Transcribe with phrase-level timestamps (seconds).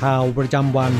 [0.00, 0.92] ข่าวประจำวัน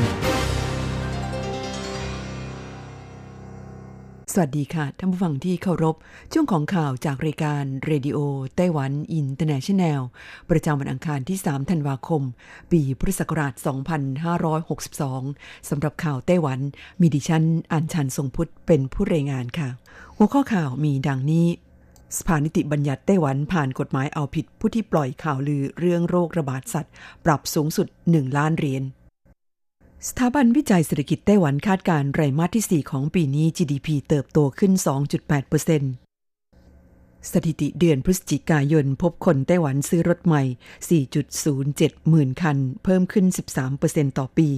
[4.33, 5.95] สวัสดีค่ะ ท่านผู้ฟังที่เคารพ
[6.33, 10.01] ช่วงของข่าวจากรายการ Radio Taiwan International
[10.49, 12.21] ประจำวันอังคารที่ 3 ธันวาคม
[12.71, 13.53] ปีพุทธศักราช
[14.61, 16.59] 2562 สำหรับข่าวไต้หวัน
[17.01, 19.69] มีดิฉันอัญชันทรงพุทธเป็นผู้รายงานค่ะ
[20.17, 21.45] หัวข้อข่าวมีดังนี้
[22.17, 26.93] สภานิติบัญญัติไต้หวันผ่านกฎหมายเอาผิดผู้ที่ปล่อยข่าวลือเรื่องโรคระบาดสัตว์
[27.25, 28.83] ปรับสูงสุด 1 ล้านเหรียญ
[30.07, 34.73] สถาบันวิจัยเศรษฐกิจไต้หวันคาดการณ์ไตรมาสที่ 4 ของปีนี้ GDP เติบโตขึ้น
[36.01, 40.43] 2.8%สถิติเดือนพฤศจิกายนพบคนไต้หวันซื้อรถใหม่
[41.25, 43.25] 4.07 หมื่นคัน เพิ่มขึ้น
[43.71, 44.49] 13%ต่อปี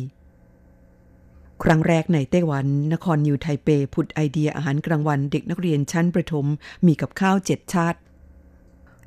[1.63, 6.45] ครั้งแรกในไต้หวัน นครนิวไทเปผุดไอเดียอาหารกลางวันเด็กนักเรียนชั้นประถม
[6.85, 7.99] มีกับข้าวเจ็ดชาติ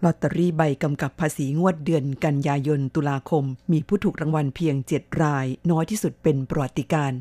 [0.04, 7.12] ลอตเตอรี่ใบกำกับภาษีงวดเดือนกันยายนตุลาคม มีผู้ถูกรางวัลเพียง 7 ราย น้อยที่สุดเป็นประวัติการณ์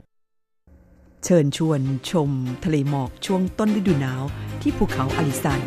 [1.23, 2.29] เชิญชวนชม
[2.63, 4.23] ทะเลหมอกช่วงต้นฤดูหนาว
[4.61, 5.61] ที่ภูเขาอาลิซัน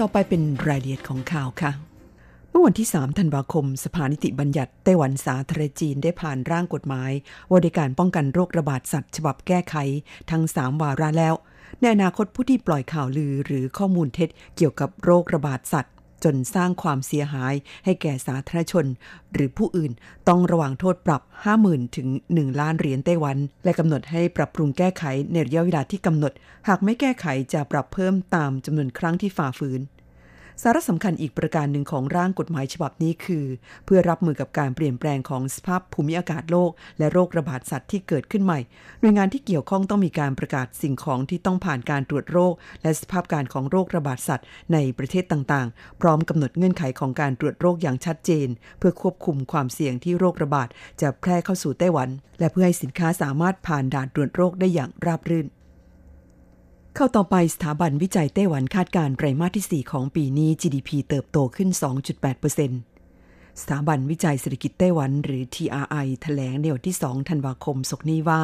[0.00, 1.72] ต่อไปเป็นรายละเอียดของข่าวค่ะ
[2.50, 7.12] เมื่อวันที่ 3 ธันวาคม สภานิติบัญญัติไต้หวันสาธารณจีนได้ผ่านร่างกฎหมาย
[7.50, 9.76] ว่าด้วยการป้องกันโรคระบาดสัตว์ ฉบับแก้ไข
[10.30, 11.34] ทั้ง 3 วาระแล้ว
[11.80, 15.93] ในอนาคตผู้ที่ปล่อยข่าวลือหรือข้อมูลเท็จเกี่ยวกับโรคระบาดสัตว์
[16.24, 17.54] จนสร้างความเสียหาย
[17.84, 18.86] ให้แก่สาธารณชน
[19.32, 19.92] หรือผู้อื่น
[20.28, 21.22] ต้องระวังโทษปรับ
[21.58, 26.32] 50,000 ถึง 1 ล้านเหรียญไต้หวัน และกำหนดให้ปรับปรุงแก้ไขในระยะเวลาที่กำหนด
[26.68, 29.80] หากไม่แก้ไขจะปรับเพิ่มตามจำนวนครั้งที่ฝ่าฝืน
[30.62, 33.44] สาระสำคัญอีกประการหนึ่งของร่างกฎหมายฉบับนี้คือ
[33.84, 38.60] เพื่อรับมือกับการเปลี่ยนแปลงของสภาพภูมิอากาศโลก และโรคระบาดสัตว์ที่เกิดขึ้นใหม่
[39.00, 48.48] หน่วยงานที่เกี่ยวข้องต้องมีการประกาศสิ่งของที่ต้องผ่านการตรวจโรค และสภาพการของโรคระบาดสัตว์ ในประเทศต่างๆ พร้อมกำหนดเงื่อนไขของการตรวจโรคอย่างชัดเจน
[48.78, 50.68] เพื่อควบคุมความเสี่ยงที่โรคระบาด
[51.00, 55.48] จะแพร่เข้าสู่ไต้หวัน และเพื่อให้สินค้าสามารถผ่านด่านตรวจโรคได้อย่างราบรื่น
[56.96, 61.70] เข้าต่อไปสถาบันวิจัยไต้หวันคาดการไตรมาสที่ 4 ของปีนี้ GDP เติบโตขึ้น
[62.84, 68.40] 2.8%สถาบันวิจัยเศรษฐกิจไต้หวันหรือ TRI แถลงในวันที่ 2 ธันวาคมศกนี้ว่า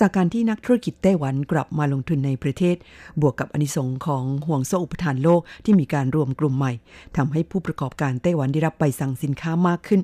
[0.00, 2.76] จากการที่นักธุรกิจไต้หวันกลับมาลงทุนในประเทศ
[3.20, 6.72] บวกกับอนิสงค์ของห่วงโซ่อุปทานโลกที่มีการรวมกลุ่มใหม่
[7.16, 10.00] ทำให้ผู้ประกอบการไต้หวันได้รับใบสั่งสินค้ามากขึ้น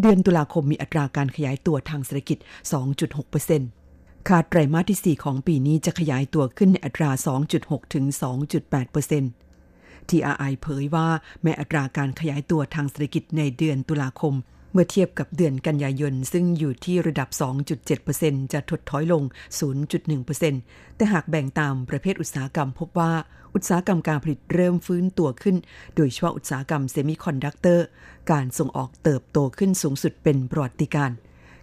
[0.00, 2.38] เดือนตุลาคมมีอัตราการขยายตัวทางเศรษฐกิจ
[2.70, 3.79] 2.6%
[4.28, 7.10] คาดไตรมาสที่ 4 ของปีนี้จะขยายตัวขึ้นในอัตรา
[7.52, 8.04] 2.6 ถึง
[8.88, 11.08] 2.8% TRI เผยว่า
[11.42, 14.34] แม้อัตราการขยายตัวทางเศรษฐกิจในเดือนตุลาคม
[14.72, 17.28] เมื่อเทียบกับเดือนกันยายน ซึ่งอยู่ที่ระดับ
[17.90, 19.22] 2.7%จะถดถอยลง
[20.10, 23.12] 0.1%แต่หากแบ่งตามประเภทอุตสาหกรรมพบว่า
[23.54, 25.56] อุตสาหกรรมการผลิตเริ่มฟื้นตัวขึ้น
[25.96, 27.86] โดยเฉพาะอุตสาหกรรมเซมิคอนดักเตอร์
[28.30, 31.18] การส่งออกเติบโตขึ้นสูงสุดเป็นประวัติการณ์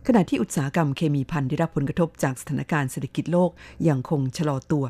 [0.10, 3.52] ขณะที่อุตสาหกรรมเคมีภัณฑ์ได้รับผลกระทบจากสถานการณ์เศรษฐกิจโลก
[3.88, 4.86] ยังคงชะลอตัว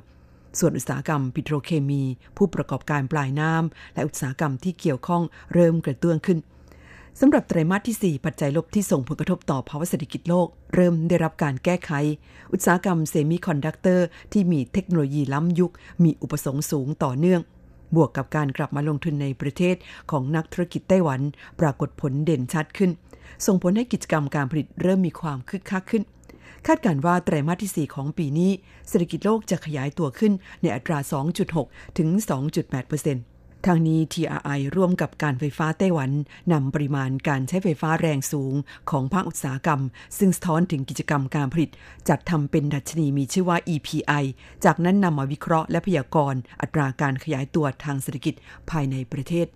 [0.59, 2.03] ส่วนอุตสาหกรรมปิโตรเคมี
[2.37, 5.23] ผู้ประกอบการปลายน้ำและอุตสาหกรรมที่เกี่ยวข้อง
[5.53, 6.39] เริ่มกระเตื้องขึ้น
[7.19, 11.91] สำหรับไตรมาสที่ 4 ปัจจัยลบที่ส่งผลกระทบต่อภาวะเศรษฐกิจโลก เริ่มได้รับการแก้ไข
[12.51, 15.71] อุตสาหกรรมเซมิคอนดักเตอร์ที่มีเทคโนโลยีล้ำยุค
[16.03, 17.41] มีอุปสงค์สูงต่อเนื่อง
[17.95, 19.75] บวกกับการกลับมาลงทุนในประเทศ
[20.11, 21.21] ของนักธุรกิจไต้หวัน
[21.59, 22.91] ปรากฏผลเด่นชัดขึ้น
[23.45, 26.03] ส่งผลให้กิจกรรมการผลิตเริ่มมีความคึกคักขึ้น
[26.67, 28.51] คาดการณ์ว่าไตรมาสที่ 4 ของปีนี้
[28.87, 30.97] เศรษฐกิจโลกจะขยายตัวขึ้นในอัตรา
[31.47, 36.11] 2.6 ถึง 2.8%ทั้งนี้ TRI ร่วมกับการไฟฟ้าไต้หวัน
[36.53, 38.53] นำปริมาณการใช้ไฟฟ้าแรงสูง
[38.89, 39.81] ของภาคอุตสาหกรรม
[40.17, 41.69] ซึ่งสะท้อนถึงกิจกรรมการผลิต
[42.09, 44.23] จัดทำเป็นดัชนีมีชื่อว่า EPI
[44.65, 48.35] จากนั้นนำมาวิเคราะห์และพยากรณ์อัตราการขยายตัวทางเศรษฐกิจ
[48.69, 49.47] ภายในประเทศ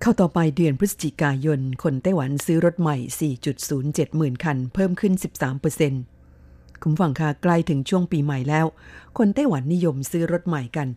[0.00, 2.96] เข้าต่อไปเดือนพฤศจิกายน คนไต้หวันซื้อรถใหม่
[3.56, 5.12] 4.07 หมื่นคัน เพิ่มขึ้น
[5.98, 8.66] 13%คุณฟังค่ะใกล้ถึงช่วงปีใหม่แล้ว
[9.18, 10.88] คนไต้หวันนิยมซื้อรถใหม่กัน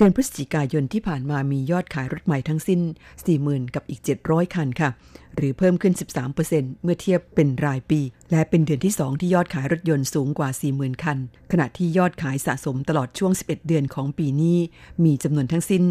[0.00, 2.80] เดือนพฤศจิกายนที่ผ่านมามียอดขายรถใหม่ทั้งสิ้น
[3.28, 4.90] 40,000 กับอีก 700 คันค่ะ
[5.36, 5.94] หรือเพิ่มขึ้น
[6.38, 8.00] 13%เมื่อเทียบเป็นรายปี
[8.30, 11.18] และเป็นเดือนที่ 2 ที่ยอดขายรถยนต์สูงกว่า 40,000 คัน
[11.52, 14.58] ขณะที่ยอดขายสะสมตลอดช่วง 11 เดือนของปีนี้
[15.04, 15.84] มีจำนวนทั้งสิ้น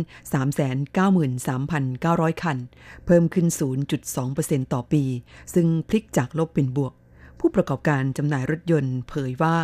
[1.38, 2.58] 393,900 คัน
[3.06, 3.48] เพิ่มขึ้น
[4.10, 5.04] 0.2%ต่อปี
[5.54, 6.94] ซึ่งพลิกจากลบเป็นบวก
[7.40, 9.56] ผู้ประกอบการจำหน่ายรถยนต์เผยว่า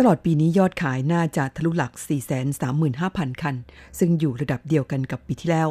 [0.00, 1.92] ตลอดปีนี้ยอดขายน่าจะทะลุหลัก
[2.66, 3.56] 435,000 คัน
[3.98, 5.68] ซึ่งอยู่ระดับเดียวกันกับปีที่แล้ว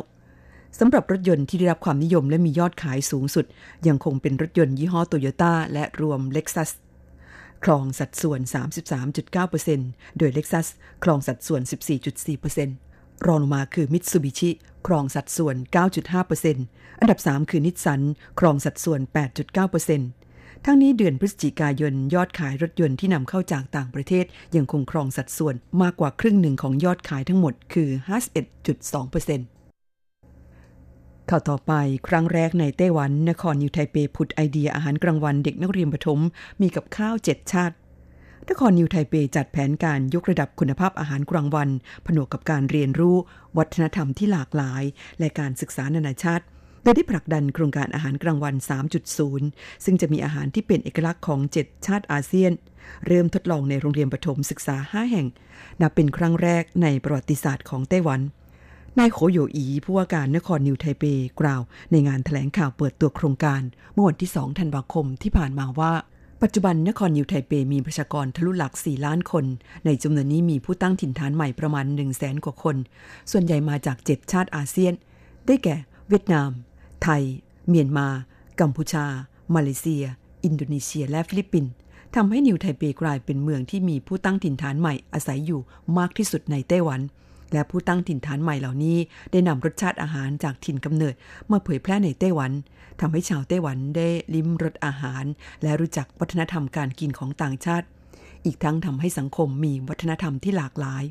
[0.80, 3.46] สำหรับรถยนต์ที่ได้รับความนิยมและมียอดขายสูงสุด
[3.88, 6.70] ยังคงเป็นรถยนต์ยี่ห้อโตโยต้าและรวมเล็กซัส
[7.64, 8.40] ครองสัดส่วน
[9.10, 10.68] 33.9%โดยเล็กซัส
[11.04, 11.62] ครองสัดส่วน
[12.64, 14.50] 14.4%รองลงมาคือมิตซูบิชิ
[14.88, 15.56] ครองสัดส่วน
[16.28, 18.02] 9.5%อันดับ 3 คือนิสสัน
[18.40, 19.00] ครองสัดส่วน
[19.66, 20.27] 8.9%
[20.66, 24.26] ทั้งนี้เดือนพฤศจิกายนยอดขายรถยนต์ที่นำเข้าจากต่างประเทศ
[24.56, 27.90] ยังคงครองสัดส่วนมากกว่าครึ่งหนึ่งของยอดขายทั้งหมดคือ
[29.60, 31.74] 51.2%ข่าวต่อไป
[32.08, 36.20] ครั้งแรกในไต้หวัน นครนิวไทเปผุดไอเดียอาหารกลางวันเด็กนักเรียนประถม
[36.62, 37.76] มีกับข้าวเจ็ดชาติ
[38.50, 41.70] นครนิวไทเปจัดแผนการยกระดับคุณภาพอาหารกลางวัน
[42.06, 43.16] ผนวกกับการเรียนรู้
[43.58, 44.84] วัฒนธรรมที่หลากหลาย
[45.20, 46.46] และการศึกษานานาชาติ
[46.88, 48.56] โดยได้ผลักดันโครงการอาหารกลางวัน
[49.20, 52.52] 3.0 ซึ่งจะมีอาหารที่เป็นเอกลักษณ์ของ 7 ชาติอาเซียน
[53.08, 55.28] เริ่มทดลองในโรงเรียนประถมศึกษา 5 แห่ง
[55.82, 58.22] นับเป็นครั้งแรกในประวัติศาสตร์ของไต้หวัน
[59.00, 61.04] นายโขโยอีผู้ว่าการนครนิวไทเป
[61.42, 61.62] กล่าว
[61.92, 63.62] ในงานถแถลงข่าวเปิดตัวโครงการ
[63.94, 65.94] เมื่อวันที่ 2 ธันวาคมที่ผ่านมาว่า
[66.42, 69.46] ปัจจุบันนครนิวไทเปมีประชากรทะลุหลัก 4 ล้านคน
[69.86, 72.76] ในจำนวนนี้มีผู้ตั้งถิ่นฐานใหม่ประมาณ 1 0 0 0 0แสนกว่าคน
[73.32, 74.94] ส่วนใหญ่มาจาก 7 ชาติอาเซียน
[75.48, 75.76] ได้แก่
[76.10, 76.52] เวียดนาม
[77.04, 77.22] ไทย
[77.70, 78.08] เมียนมา
[78.60, 79.06] กัมพูชา
[79.56, 80.06] มาเลเซีย
[80.44, 81.72] อินโดนีเซีย และฟิลิปปินส์
[82.16, 85.62] ทำให้นิวไทเปกลายเป็นเมืองที่มีผู้ตั้งถิ่นฐานใหม่อาศัยอยู่
[85.98, 87.02] มากที่สุดในไต้หวัน
[87.54, 88.98] และผู้ตั้งถิ่นฐานใหม่เหล่านี้
[89.32, 91.16] ได้นำรสชาติอาหารจากถิ่นกำเนิด
[91.52, 92.52] มาเผยแพร่ในไต้หวัน
[93.02, 95.24] ทำให้ชาวไต้หวันได้ลิ้มรสอาหาร
[95.64, 97.88] และรู้จักวัฒนธรรมการกินของต่างชาติ
[98.46, 101.04] อีกทั้งทำให้สังคมมีวัฒนธรรมที่หลากหลาย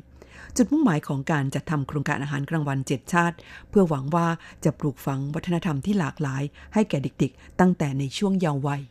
[0.57, 3.37] จุดมุ่งหมายของการจัดทำโครงการอาหารกลางวันเจ็ดชาติ
[3.69, 4.27] เพื่อหวังว่า
[4.63, 8.83] จะปลูกฝังวัฒนธรรมที่หลากหลาย ให้แก่เด็กๆ ตั้งแต่ในช่วงเยาว์วัย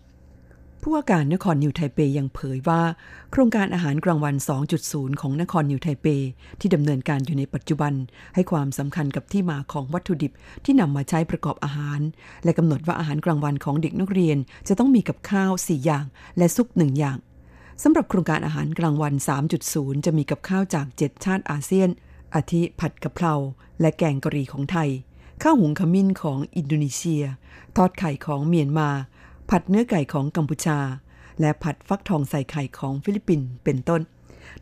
[0.89, 2.83] ผู้ว่าการนครนิวไทเปยังเผยว่า
[3.33, 4.35] โครงการอาหารกลางวัน
[4.79, 6.07] 2.0 ของนครนิวไทเป
[6.61, 7.93] ที่ดำเนินการอยู่ในปัจจุบัน
[8.35, 10.33] ให้ความสำคัญกับที่มาของวัตถุดิบ
[10.65, 12.01] ที่นำมาใช้ประกอบอาหาร
[12.45, 14.39] และกำหนดว่าอาหารกลางวันของเด็กนักเรียน
[14.69, 16.05] จะต้องมีกับข้าว 4 อย่าง
[16.39, 17.19] และซุปหนึ่งอย่าง
[17.83, 19.15] สำหรับโครงการอาหารกลางวัน
[19.59, 21.89] 3.0 จะมีกับข้าวจาก 7 ชาติอาเซียน
[22.35, 23.35] อาทิผัดกะเพรา
[23.81, 24.91] และแกงกะหรี่ของไทย
[25.43, 27.25] ข้าวหุงขมิ้นของอินโดนีเซีย
[27.77, 28.89] ทอดไข่ของเมียนมา
[29.51, 30.79] ผัดเนื้อไก่ของกัมพูชา
[31.41, 34.01] และผัดฟักทองใส่ไข่ของฟิลิปปินส์เป็นต้น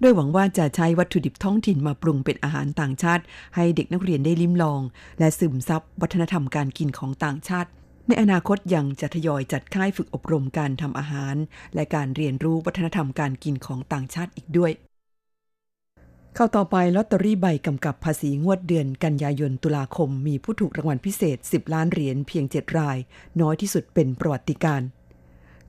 [0.00, 3.24] โดยหวังว่าจะใช้วัตถุดิบท้องถิ่นมาปรุงเป็นอาหารต่างชาติ
[3.54, 4.80] ให้เด็กนักเรียนได้ลิ้มลอง
[5.18, 7.70] และซึมซับวัฒนธรรมการกินของต่างชาติ
[8.08, 11.36] ในอนาคตยังจะทยอยจัดค่ายฝึกอบรมการทำอาหาร
[11.74, 14.72] และการเรียนรู้วัฒนธรรมการกินของต่างชาติอีกด้วย
[16.34, 22.98] เข้าต่อไปลอตเตอรี่ใบกำกับภาษีงวดเดือนกันยายนตุลาคม มีผู้ถูกรางวัลพิเศษ 10 ล้านเหรียญเพียง 7 ราย
[23.40, 24.82] น้อยที่สุดเป็นประวัติการ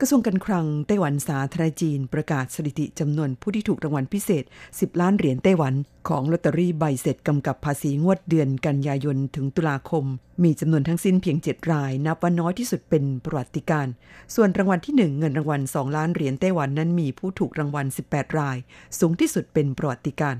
[0.01, 5.73] กระทรวงการคลังไต้หวันสาธารณจีนประกาศสถิติจำนวนผู้ที่ถูกรางวัลพิเศษ 10 ล้านเหรียญไต้หวัน
[6.09, 10.05] ของลอตเตอรี่ใบเสร็จกำกับภาษีงวดเดือนกันยายนถึงตุลาคม
[10.43, 13.87] มีจำนวนทั้งสิ้นเพียง 7 ราย นับว่าน้อยที่สุดเป็นประวัติการ
[14.35, 18.57] ส่วนรางวัลที่ 1 เงินรางวัล 2 ล้านเหรียญไต้หวันนั้นมีผู้ถูกรางวัล 18 ราย
[18.99, 20.37] สูงที่สุดเป็นประวัติการ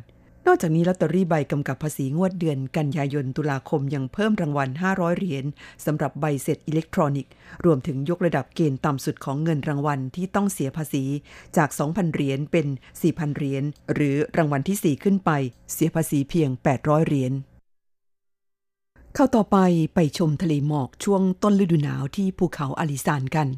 [0.48, 5.46] นอกจากนี้ลอตเตอรี่ใบกำกับภาษีงวดเดือนกันยายนตุลาคมยังเพิ่มรางวัล 500 เหรียญ
[5.86, 7.32] สำหรับใบเสร็จอิเล็กทรอนิกส์
[7.66, 11.04] รวมถึงยกระดับเกณฑ์ต่ำสุดของเงินรางวัลที่ต้องเสียภาษี
[11.58, 12.68] จาก 2,000 เหรียญเป็น
[13.02, 15.32] 4,000 เหรียญหรือรางวัลที่ 4 ขึ้นไป
[15.74, 17.34] เสียภาษีเพียง 800 เหรียญ
[19.16, 19.58] เข้าต่อไป
[19.96, 23.50] ไปชมทะเลหมอกช่วงต้นฤดูหนาวที่ภูเขาอาลิซานกัน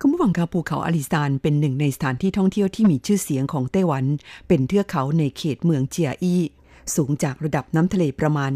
[0.00, 4.04] คุณผู้ฟังครับภูเขาอาลิซานเป็นหนึ่งในสถานที่ท่องเที่ยวที่มีชื่อเสียงของไต้หวัน
[4.48, 6.42] เป็นเทือกเขาในเขตเมืองเจียอี้
[6.94, 8.52] สูงจากระดับน้ำทะเลประมาณ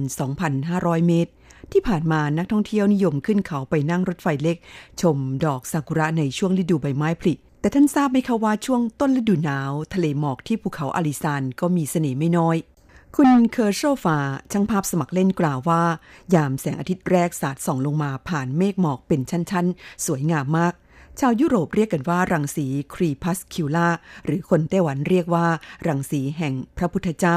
[0.53, 1.33] 2,500 เมตร
[1.73, 4.57] ที่ผ่านมานักท่องเที่ยวนิยมขึ้นเขาไปนั่งรถไฟเล็ก
[5.01, 12.57] ชมดอกซากุระในช่วงฤดูใบไม้ผลิแต่ท่านทราบไหมคะว่าช่วงต้นฤดูหนาว ทะเลหมอกที่ภูเขาอาลิซานก็มีเสน่ห์ไม่น้อย
[13.17, 14.19] คุณเคอร์โชฟา
[14.53, 15.83] ช่างภาพสมัครเล่นกล่าวว่า
[16.35, 20.75] ยามแสงอาทิตย์แรกสาดส่องลงมาผ่านเมฆหมอกเป็นชั้นๆ สวยงามมาก
[21.19, 23.89] ชาวยุโรปเรียกกันว่ารังสีครีพัสคิวลา
[24.25, 25.47] หรือคนไต้หวันเรียกว่า
[25.87, 27.37] รังสีแห่งพระพุทธเจ้า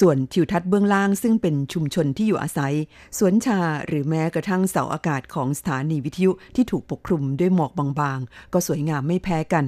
[0.00, 2.74] ส่วนทิวทัศน์เบื้องล่างซึ่งเป็นชุมชนที่อยู่อาศัย
[3.18, 9.64] สวนชาหรือแม้กระทั่งเสาอากาศของสถานีวิทยุที่ถูกปกคลุมด้วยหมอกบางๆ ก็สวยงามไม่แพ้กัน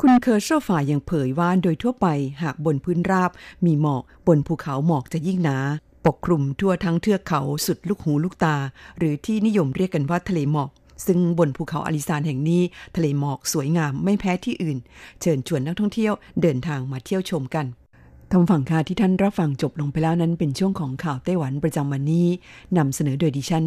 [0.00, 2.06] คุณเคอร์โชฟายังเผยว่าโดยทั่วไป
[2.42, 3.30] หากบนพื้นราบ
[3.64, 5.58] มีหมอกบนภูเขาหมอกจะยิ่งหนา
[6.06, 8.56] ปกคลุมทั่วทั้งเทือกเขาสุดลูกหูลูกตา
[8.98, 10.70] หรือที่นิยมเรียกกันว่าทะเลหมอก
[11.06, 12.62] ซึ่งบนภูเขาอาริซานแห่งนี้
[12.96, 14.78] ทะเลหมอกสวยงามไม่แพ้ที่อื่น
[15.20, 17.66] เชิญชวนนักท่องเที่ยวเดินทางมาเที่ยวชมกัน
[18.32, 22.26] ทำฝั่งค่ะที่ท่านรับฟังจบลงไปแล้วนั้นเป็นช่วงของข่าวไต้หวันประจำวันนี้
[22.78, 23.64] นำเสนอโดยดิฉัน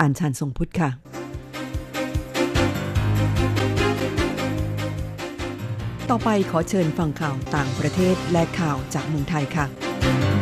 [0.00, 0.90] อัญชันทรงพุทธค่ะ
[6.10, 10.33] ต่อไปขอเชิญฟังข่าวต่างประเทศและข่าวจากเมืองไทยค่ะ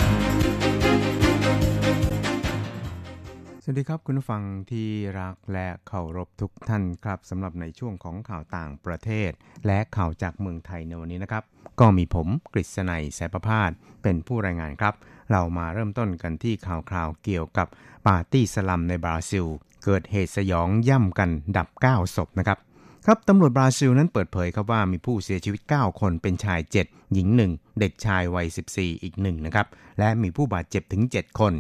[3.65, 4.89] สวัสดีครับคุณผู้ฟังที่
[5.21, 9.31] รักและเคารพทุกท่านครับสำหรับในช่วงของข่าวต่างประเทศ
[9.67, 11.43] และข่าวจากเมืองไทยในวันนี้นะครับ
[11.81, 13.71] ก็มีผมกฤษณัยแสยประพาส
[14.03, 14.95] เป็นผู้รายงานครับ
[15.31, 17.69] เรามาเริ่มต้นกันที่ข่าวคราวเกี่ยวกับ
[18.07, 19.47] ปาร์ตี้สลัมในบราซิล
[19.85, 22.59] เกิดเหตุสยองย่ำกันดับ 9 ศพนะครับ
[23.07, 29.67] ครับตำรวจบราซิลนั้นเปิดเผยครับว่ามีผู้เสียชีวิต 9 คนเป็นชาย 7 หญิง 1 เด็กชายวัย 14 อีก 1 นะครับ
[29.99, 31.53] และมีผู้บาดเจ็บถึง 7 คน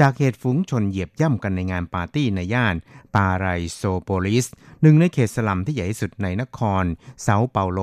[0.00, 2.74] จากเหตุฝูงชนเหยียบย่ำกันในงานปาร์ตี้ในย่าน
[3.14, 4.46] ปาไรโซโปลิส
[4.82, 6.84] หนึ่งในเขตสลัมที่ใหญ่ที่สุดในนคร
[7.22, 7.80] เซาเปาโล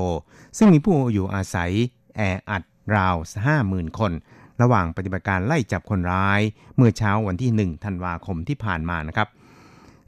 [0.58, 1.72] ซึ่งมีผู้อยู่อาศัย
[2.16, 2.64] แออัด
[2.96, 3.16] ราว
[3.58, 4.12] 50,000 คน
[4.62, 6.42] ระหว่างปฏิบัติการไล่จับคนร้าย
[6.76, 9.28] เมื่อเช้าวันที่ 1 ธันวาคมที่ผ่านมานะครับ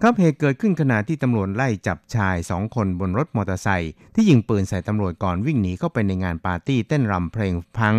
[0.04, 7.96] ครับเหตุเกิดขึ้นขณะที่ตำรวจไล่จับชายสองคนบนรถมอเตอร์ไซค์ที่ยิงปืนใส่ตำรวจก่อนวิ่งหนีเข้าไปในงานปาร์ตี้เต้นรำเพลงฟังก์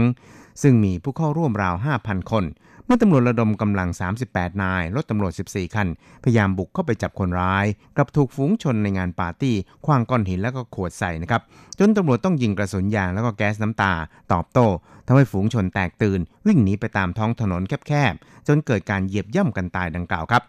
[0.62, 2.44] ซึ่งมีผู้เข้าร่วมราว 5,000 คน
[2.84, 3.88] เมื่อตำรวจระดมกำลัง
[4.26, 5.88] 38 นาย รถตำรวจ 14 คัน
[6.24, 7.66] พยายามบุกเข้าไปจับคนร้าย
[7.96, 9.54] กลับถูกฝูงชนในงานปาร์ตี้
[9.84, 11.42] คว้างก้อนหินแล้วก็ขวดใส่นะครับ
[11.78, 13.92] จนตำรวจต้องยิงกระสุนยางแล้วก็แก๊สน้ำตา
[14.32, 14.66] ตอบโต้
[15.06, 20.44] ทำให้ฝูงชนแตกตื่น วิ่งหนีไปตามท้องถนนแคบๆจนเกิดการเหยียบย่ำกันตายดังกล่าวครับ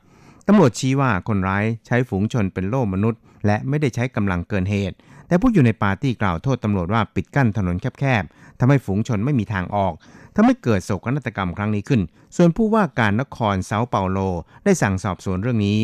[0.48, 4.95] ตำรวจชี้ว่าคนร้ายใช้ฝูงชนเป็นโล่มนุษย์ และไม่ได้ใช้กำลังเกินเหตุ
[5.27, 9.93] แต่ผู้อยู่ในปาร์ตี้กล่าวโทษตำรวจว่าปิดกั้นถนนแคบๆทำให้ฝูงชนไม่มีทางออก
[10.36, 12.01] ทำให้เกิดโศกนาฏกรรมครั้งนี้ขึ้น
[12.36, 14.19] ส่วนผู้ว่าการนครเซาเปาโล
[14.65, 15.79] ได้สั่งสอบสวนเรื่องนี้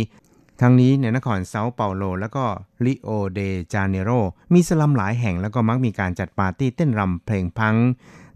[0.62, 2.46] ทั้งนี้ในนครเซาเปาโล และก็
[2.86, 3.40] ริโอเด
[3.74, 4.12] จาเนโร
[4.54, 7.76] มีสลัมหลายแห่งแล้วก็มักมีการจัดปาร์ตี้เต้นรำเพลงฟังก์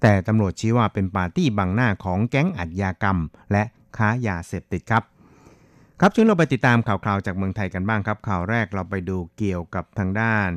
[0.02, 3.18] แต่ตำรวจชี้ว่าเป็นปาร์ตี้บังหน้าของแก๊งอาชญากรรม
[3.52, 3.64] และ
[3.98, 5.04] ค้ายาเสพติดครับ
[6.04, 10.50] ครับช่วงเราไปติดตามข่าวคราวจากเมืองไทยกันบ้างครับ ข่าวแรกเราไปดูเกี่ยวกับทางด้าน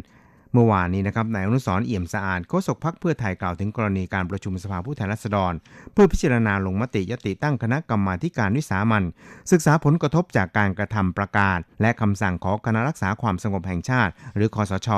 [0.52, 5.52] เมื่อวานนี้นะครับนายอนุสรเอี่ยมสะอาดโฆษกพักเพื่อไทยกล่าวถึงกรณีการประชุมสภาผู้แทนราษฎร
[5.92, 9.04] เพื่อพิจารณาลงมติยติตั้งคณะกรรมาการวิสามัน
[9.52, 14.88] ศึกษาผลกระทบจากการกระทำประกาศ และคำสั่งของคณะรักษาความสงบแห่งชาติ หรือคอสช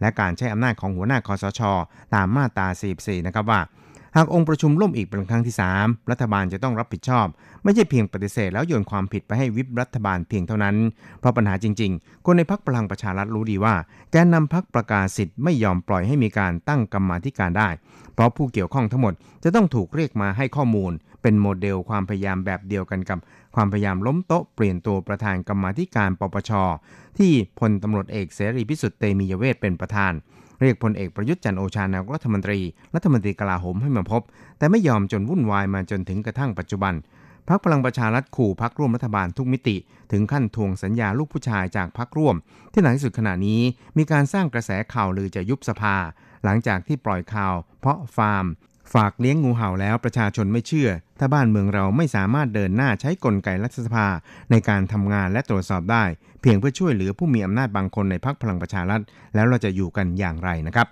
[0.00, 1.60] และการใช้อำนาจของหัวหน้าคอสช
[2.14, 3.60] ตามมาตรา44นะครับว่า
[4.16, 7.26] หากองค์ประชุมล่มอีกเป็นครั้งที่ 3 รัฐบาลจะต้องรับผิดชอบ
[7.64, 10.76] ไม่ใช่เพียงปฏิเสธแล้วโยนความผิดไปให้วิปรัฐบาลเพียงเท่านั้น
[11.20, 13.74] เพราะปัญหาจริง ๆ คนในพักพลังประชารัฐรู้ดีว่า
[14.12, 17.68] แกนนำพักประกาศสิทธิ์ไม่ยอมปล่อยให้มีการตั้งกรรมาธิการได้
[18.14, 20.92] เพราะผู้เกี่ยวข้องทั้งหมดจะต้องถูกเรียกมาให้ข้อมูล
[21.22, 23.18] เป็นโมเดลความพยายามแบบเดียวกันกับ
[23.54, 26.50] ความพยายามล้มโต๊ะเปลี่ยนตัวประธานกรรมาธิการปปช
[27.18, 30.12] ที่พลตำรวจเอกเสรีพิสุทธิ์เตมียเวทเป็นประธาน
[30.64, 32.60] เรียกพลเอกประยุทธ์จันโอชานายกรัฐมนตรี
[32.94, 34.22] รัฐมนตรีกลาโหมให้มาพบ
[34.58, 36.94] แต่ไม่ยอมจนวุ่นวายมาจนถึงกระทั่งปัจจุบัน
[37.48, 39.76] พักพลังประชารัฐขู่พักร่วมรัฐบาลทุกมิติ
[40.12, 42.36] ถึงขั้นทวงสัญญาลูกผู้ชายจากพักร่วม
[42.72, 43.60] ที่หลังที่สุดขณะนี้
[43.96, 45.96] มีการสร้างกระแสข่าวลือจะยุบสภา
[46.44, 48.46] หลังจากที่ปล่อยข่าว เพาะฟาร์ม
[48.92, 54.06] ฝากเลี้ยงงูเห่าแล้วประชาชนไม่เชื่อ ถ้าบ้านเมืองเราไม่สามารถเดินหน้าใช้กลไกรัฐสภา
[54.50, 56.04] ในการทำงานและตรวจสอบได้
[56.40, 59.00] เพียงเพื่อช่วยเหลือผู้มีอำนาจบางคนในพักพลังประชารัฐ
[59.34, 60.88] แล้วเราจะอยู่กันอย่างไรนะครับ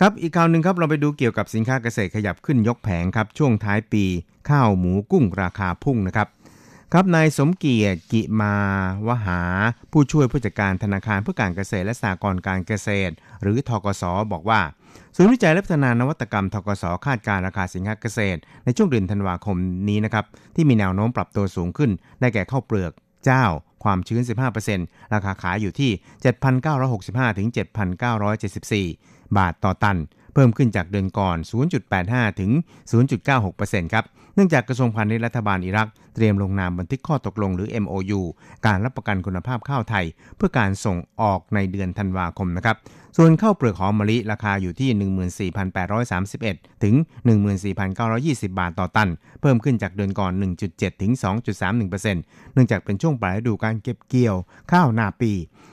[0.00, 4.04] ครับอีกข่าวหนึ่งครับเราไปดูเกี่ยวกับสินค้าเกษตรขยับขึ้นยกแผงครับช่วงท้ายปี
[4.50, 6.28] ข้าวหมูกุ้งราคาพุ่งนะครับ
[6.94, 8.54] ครับนายสมเกียรติกิมา
[9.06, 9.40] วหา
[9.92, 14.60] ผู้ช่วยผู้จัดการธนาคารเพื่อการเกษตรและสหกรณ์การเกษตร หรือทกสบอกว่า
[15.14, 19.56] ศูนย์วิจัยและพัฒนานวัตกรรมทกสคาดการราคาสินค้าเกษตร ในช่วงเดือนธันวาคม
[19.88, 20.24] นี้นะครับ
[20.56, 22.92] ที่มีแนวโน้มปรับตัวสูงขึ้น ได้แก่ข้าวเปลือก
[23.24, 23.44] เจ้า
[23.84, 24.22] ความชื้น
[24.68, 25.90] 15%ราคาขายอยู่ที่
[26.64, 27.48] 7,965 ถึง
[28.22, 29.98] 7,974 บาทต่อตัน
[30.34, 31.36] เพิ่มขึ้นจากเดือนก่อน
[31.88, 32.50] 0.85 ถึง
[33.22, 38.20] 0.96%ครับ เนื่องจากกระทรวงพาณิชย์รัฐบาลอิรักเตรียมลงนามบันทึกข้อตกลงหรือ MOU
[38.66, 40.04] การรับประกันคุณภาพข้าวไทย
[40.36, 42.76] เพื่อการส่งออกในเดือนธันวาคมนะครับ
[43.16, 45.50] ส่วนข้าวเปลือกหอมมะลิราคาอยู่ที่
[46.70, 46.94] 14,831 ถึง
[47.72, 50.32] 14,920 บาทต่อตัน เพิ่มขึ้นจากเดือนก่อน
[50.66, 51.12] 1.7 ถึง
[51.62, 54.36] 2.31%เนื่องจากเป็นช่วงปลายฤดูการเก็บเกี่ยว
[54.72, 55.32] ข้าวนาปี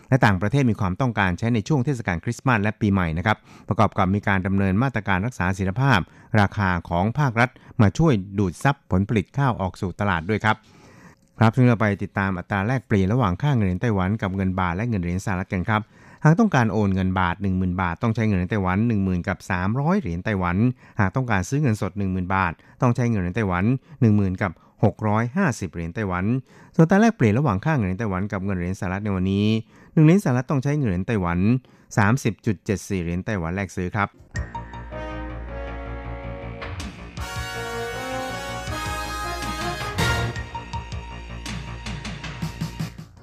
[0.10, 6.00] และต่างประเทศมีความต้องการใช้ในช่วงเทศกาลคริสต์มาสและปีใหม่นะครับ ประกอบกับมีการดำเนินมาตรการรักษาศิลภาพ
[6.39, 7.50] ราคาของภาครัฐ
[7.81, 10.55] มาช่วยดูดซับผลผลิตข้าวออกสู่ตลาดด้วยครับ
[11.39, 15.81] ครับซึ่งเราไปติดตามอัตราแลกเปลี่ยนระหว่างค่าเงินเหรียญไต้หวันกับเงินบาทและเงินเหรียญสหรัฐกันครับ
[16.24, 19.38] หากต้องการโอนเงินบาท 10,000 บาท ต้องใช้เงินเหรียญไต้หวัน 10,000 กับ
[19.70, 20.58] 300 เหรียญไต้หวัน
[21.00, 23.66] หากต้องการซื้อเงินสด 10,000 บาท ต้องใช้เงินเหรียญไต้หวัน
[24.04, 24.52] 10,000 กับ
[25.08, 26.26] 650 เหรียญไต้หวัน
[26.76, 31.40] ส่วนตราแลกเปลี่ยนระหว่างค่าเงินเหรียญไต้หวันกับเงินเหรียญสหรัฐในวันนี้ 1 เหรียญสหรัฐต้องใช้เงินเหรียญไต้หวัน
[32.22, 34.10] 30.74 เหรียญไต้หวันแลกซื้อครับ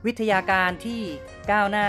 [0.07, 1.03] วิทยาการที่
[1.51, 1.89] ก้าวหน้า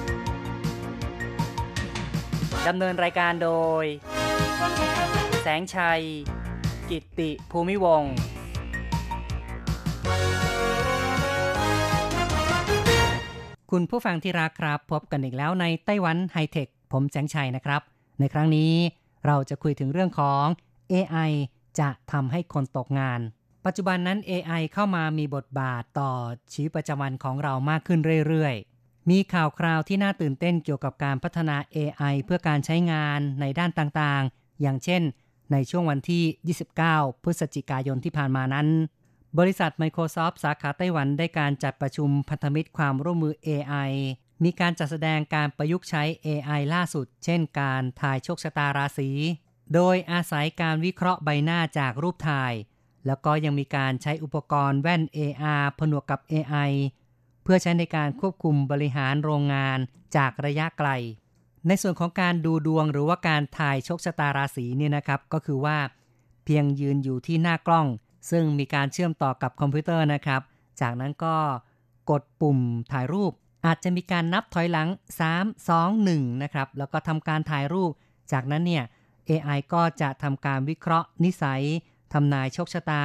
[2.67, 3.51] ดำเนินรายการโด
[3.83, 3.85] ย
[5.41, 6.01] แสงชัย
[6.89, 8.03] กิตติภูมิวง
[13.71, 17.81] คุณผู้ฟังที่รักครับ พบกันอีกแล้วในไต้หวันไฮเทค ผมแสงชัยนะครับ
[18.19, 18.73] ในครั้งนี้
[19.25, 20.45] เราจะคุยถึงเรื่องของ
[20.91, 21.31] AI
[21.79, 23.19] จะทำให้คนตกงาน
[23.65, 26.11] ปัจจุบันนั้น AI เข้ามามีบทบาทต่อ
[26.53, 28.70] ชีวิตประจำวันของเรามากขึ้นเรื่อยๆ
[29.09, 35.01] มีข่าวคราวที่น่าตื่นเต้นเกี่ยวกับการพัฒนา AI เพื่อการใช้งานในด้านต่างๆ อย่างเช่น
[35.51, 36.23] ในช่วงวันที่
[36.77, 38.67] 29 พฤศจิกายนที่ผ่านมานั้น
[39.39, 43.91] บริษัท Microsoft สาขาไต้หวันได้การจัดประชุมพันธมิตรความร่วมมือ AI
[44.43, 49.09] มีการจัดแสดงการประยุกต์ใช้ AI ล่าสุด เช่นการทายโชคชะตาราศี
[49.73, 52.53] โดยอาศัยการวิเคราะห์ใบหน้าจากรูปถ่าย
[53.05, 56.71] แล้วก็ยังมีการใช้อุปกรณ์แว่น AR ผนวกกับ AI
[57.43, 59.79] เพื่อใช้ในการควบคุมบริหารโรงงาน
[60.15, 60.89] จากระยะไกล
[61.67, 65.77] ในส่วนของการดูดวงหรือว่าการถ่ายโชคชะตาราศีเนี่ยนะครับ ก็คือว่า
[66.45, 67.87] เพียงยืนอยู่ที่หน้ากล้อง
[68.31, 70.41] ซึ่งมีการเชื่อมต่อกับคอมพิวเตอร์นะครับ
[70.81, 71.35] จากนั้นก็
[72.09, 72.59] กดปุ่ม
[72.91, 73.31] ถ่ายรูป
[73.65, 74.87] อาจจะมีการนับถอยหลัง
[75.29, 77.91] 3 2 1 นะครับ แล้วก็ทำการถ่ายรูป
[78.31, 78.83] จากนั้นเนี่ย
[79.29, 81.63] AI ก็จะทำการวิเคราะห์ นิสัย
[82.13, 83.03] ทำนายโชคชะตา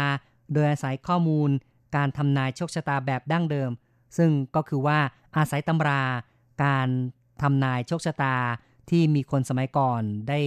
[0.53, 1.51] โดยอาศัยข้อมูล
[1.97, 3.71] การทำนายโชคชะตาแบบดั้งเดิม
[4.17, 4.99] ซึ่งก็คือว่า
[5.37, 6.03] อาศัยตำรา
[6.65, 6.89] การ
[7.43, 8.37] ทำนายโชคชะตา
[8.91, 10.41] ที่มีคนสมัยก่อนได้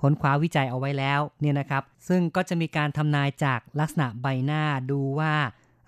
[0.00, 5.34] ค้นคว้าวิจัยเอาไว้แล้วเนี่ยนะครับ ซึ่งก็จะมีการทำนายจากลักษณะใบหน้าดูว่า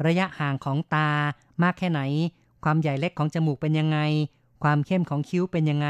[0.07, 1.09] ระยะห่างของตา
[1.63, 2.01] มากแค่ไหน
[2.65, 3.99] ความใหญ่เล็กของจมูกเป็นยังไง
[4.65, 5.89] ความเข้มของคิ้วเป็นยังไง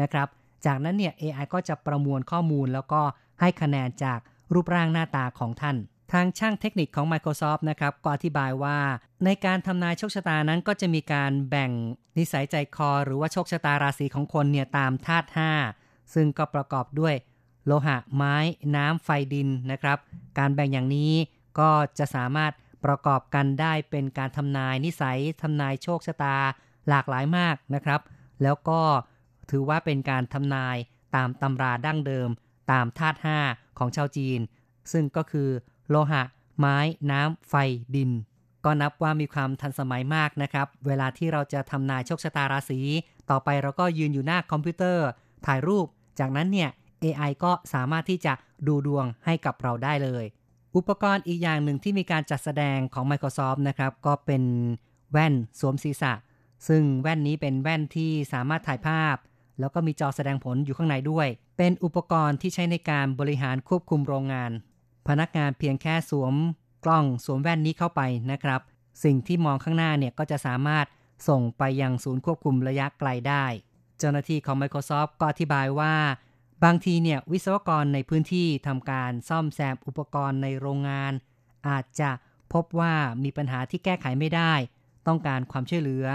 [0.00, 0.28] นะครับ
[0.66, 3.00] จากนั้นเนี่ย AI ก็จะประมวลข้อมูลแล้วก็
[3.40, 4.18] ให้คะแนนจาก
[4.52, 5.76] รูปร่างหน้าตาของท่าน
[6.12, 8.78] ทางช่างเทคนิคของ Microsoft นะครับก็อธิบายว่า
[9.24, 11.70] ในการทำนายโชคชะตานั้นก็จะมีการแบ่ง
[12.18, 15.28] นิสัยใจคอ หรือว่าโชคชะตาราศีของคนเนี่ยตามธาตุ
[15.70, 17.14] 5ซึ่งก็ประกอบด้วย
[17.66, 18.36] โลหะไม้
[18.76, 19.98] น้ำไฟดินนะครับ
[20.38, 21.12] การแบ่งอย่างนี้
[21.58, 22.52] ก็จะสามารถ
[22.84, 26.36] ประกอบกันได้เป็นการทำนายนิสัยทำนายโชคชะตา
[26.88, 28.00] หลากหลายมากนะครับ
[28.42, 28.80] แล้วก็
[29.50, 30.76] ถือว่าเป็นการทำนาย
[31.16, 32.28] ตามตำราดั้งเดิม
[32.72, 34.40] ตามธาตุ5ของชาวจีน
[34.92, 35.48] ซึ่งก็คือ
[35.90, 36.22] โลหะ
[36.58, 36.78] ไม้
[37.10, 37.54] น้ำ ไฟ
[37.94, 38.10] ดิน
[38.64, 42.80] ก็นับว่ามีความทันสมัยมากนะครับ เวลาที่เราจะทำนายโชคชะตาราศี
[43.30, 45.06] ต่อไปเราก็ยืนอยู่หน้าคอมพิวเตอร์
[45.46, 45.86] ถ่ายรูป
[46.18, 46.70] จากนั้นเนี่ย
[47.02, 48.32] AI ก็สามารถที่จะ
[48.66, 50.24] ดูดวงให้กับเราได้เลย
[50.76, 54.42] อุปกรณ์อีกอย่างหนึ่งที่มีการจัดแสดงของ Microsoft นะครับ ก็เป็น
[55.12, 56.12] แว่นสวมศีรษะ
[56.68, 59.16] ซึ่งแว่นนี้เป็นแว่นที่สามารถถ่ายภาพ
[59.60, 64.50] แล้วก็มีจอแสดงผลอยู่ข้างในด้วย เป็นอุปกรณ์ที่ใช้ในการบริหารควบคุมโรงงาน
[65.08, 66.34] พนักงานเพียงแค่สวม
[66.84, 68.60] กล้องสวมแว่นนี้เข้าไปนะครับ
[69.04, 70.86] สิ่งที่มองข้างหน้าเนี่ยก็จะสามารถ
[71.28, 73.44] ส่งไปยังศูนย์ควบคุมระยะไกลได้
[73.98, 75.94] เจ้าหน้าที่ของ Microsoft ก็อธิบายว่า
[76.64, 81.12] บางทีเนี่ยวิศวกรในพื้นที่ทำการซ่อมแซมอุปกรณ์ในโรงงาน
[81.68, 82.10] อาจจะ
[82.52, 84.52] พบว่ามีปัญหาที่แก้ไขไม่ได้
[85.06, 86.06] ต้องการความช่วยเหลือ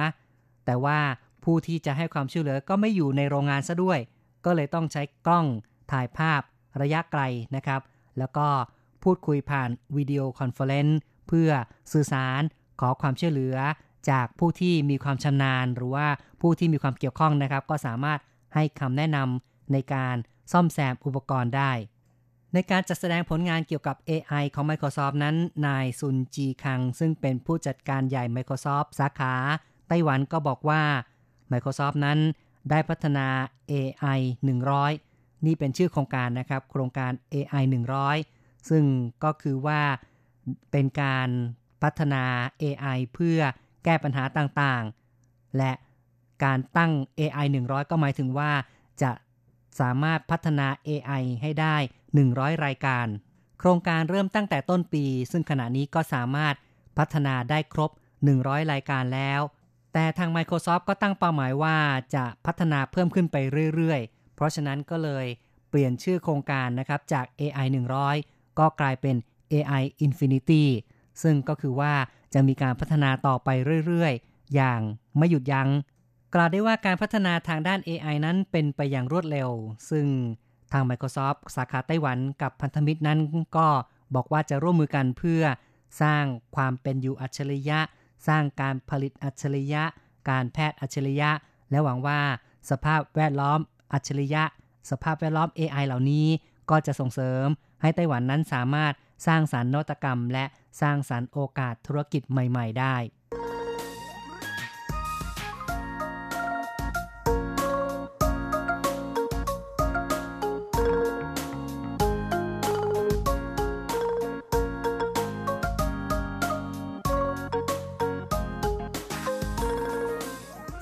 [0.66, 1.00] แต่ว่า
[1.44, 4.00] ผู้ที่จะให้ความช่วยเหลือก็ไม่อยู่ในโรงงานซะด้วย
[4.46, 5.46] ก็เลยต้องใช้กล้อง
[5.92, 6.42] ถ่ายภาพ
[6.82, 7.22] ระยะไกล
[7.56, 7.82] นะครับ
[8.20, 8.48] แล้วก็
[9.04, 11.50] พูดคุยผ่านวิดีโอ conferenceเพื่อ
[11.94, 12.42] สื่อสาร
[12.80, 13.58] ขอความช่วยเหลือ
[14.10, 16.08] จากผู้ที่มีความชำนาญ หรือว่า
[16.42, 18.20] ผู้ที่มีความเกี่ยวข้องนะครับ ก็สามารถ
[18.56, 20.16] ให้คำแนะนำในการ
[20.52, 21.72] ซ่อมแซมอุปกรณ์ได้
[22.54, 25.36] ในการจัดแสดงผลงานเกี่ยวกับ AI ของ Microsoft นั้น
[25.68, 29.34] นายซุนจีคัง ซึ่งเป็นผู้จัดการใหญ่ Microsoft สาขา
[29.88, 30.82] ไต้หวันก็บอกว่า
[31.52, 32.20] Microsoft นั้น
[32.70, 33.28] ได้พัฒนา
[33.72, 34.20] AI
[34.82, 37.64] 100 นี่เป็นชื่อโครงการนะครับ โครงการ AI
[38.08, 38.39] 100
[38.70, 38.84] ซึ่ง
[39.24, 39.82] ก็คือว่า
[40.72, 41.30] เป็นการ
[41.84, 42.24] พัฒนา
[42.62, 43.40] AI เพื่อ
[43.84, 45.74] แก้ปัญหาต่างๆ และ
[46.44, 48.52] การตั้ง AI 100 ก็หมายถึงว่า
[49.02, 49.12] จะ
[49.80, 51.76] สามารถพัฒนา AI ให้ได้
[52.20, 53.08] 100 รายการ
[53.60, 56.56] โครงการเริ่มตั้งแต่ต้นปี ซึ่งขณะนี้ก็สามารถ
[56.98, 57.92] พัฒนาได้ครบ
[58.32, 59.42] 100 รายการแล้ว
[59.94, 61.78] แต่ทาง Microsoft ก็ตั้งเป้าหมายว่า
[62.16, 63.38] จะพัฒนาเพิ่มขึ้นไป
[63.76, 65.26] เรื่อยๆ เพราะฉะนั้นก็เลย
[65.70, 67.68] เปลี่ยนชื่อโครงการนะครับจาก AI
[68.08, 69.16] 100 ก็กลายเป็น
[69.52, 70.64] AI Infinity
[71.22, 71.94] ซึ่งก็คือว่า
[72.34, 73.50] จะมีการพัฒนาต่อไป
[73.86, 74.80] เรื่อยๆ อย่าง
[75.18, 75.70] ไม่หยุดยัง้ง
[76.34, 79.50] กล่าวได้ว่าการพัฒนาทางด้าน AI นั้นเป็นไปอย่างรวดเร็ว
[79.90, 80.06] ซึ่ง
[80.72, 83.20] ทาง Microsoft สาขาไต้หวันกับพันธมิตรนั้น
[83.58, 83.68] ก็
[84.16, 85.44] บอกว่าจะร่วมมือกันเพื่อ
[86.02, 86.24] สร้าง
[86.56, 87.80] ความเป็นอยู่อัจฉริยะ
[88.28, 89.84] สร้างการผลิตอัจฉริยะ
[90.30, 91.32] การแพทย์อัจฉริยะ
[91.70, 92.20] และหวังว่า
[92.70, 93.60] สภาพแวดล้อม
[93.94, 94.44] อัจฉริยะ
[94.90, 96.28] สภาพแวดล้อม AI เหล่านี้
[96.70, 97.48] ก็จะส่งเสริม
[97.82, 98.94] ให้ไต้หวันนั้นสามารถ
[99.28, 100.46] สร้างสารรค์นวัตกรรม และ
[100.82, 102.96] สร้างสารรค์โอกาสธุรกิจใหม่ ๆ ได้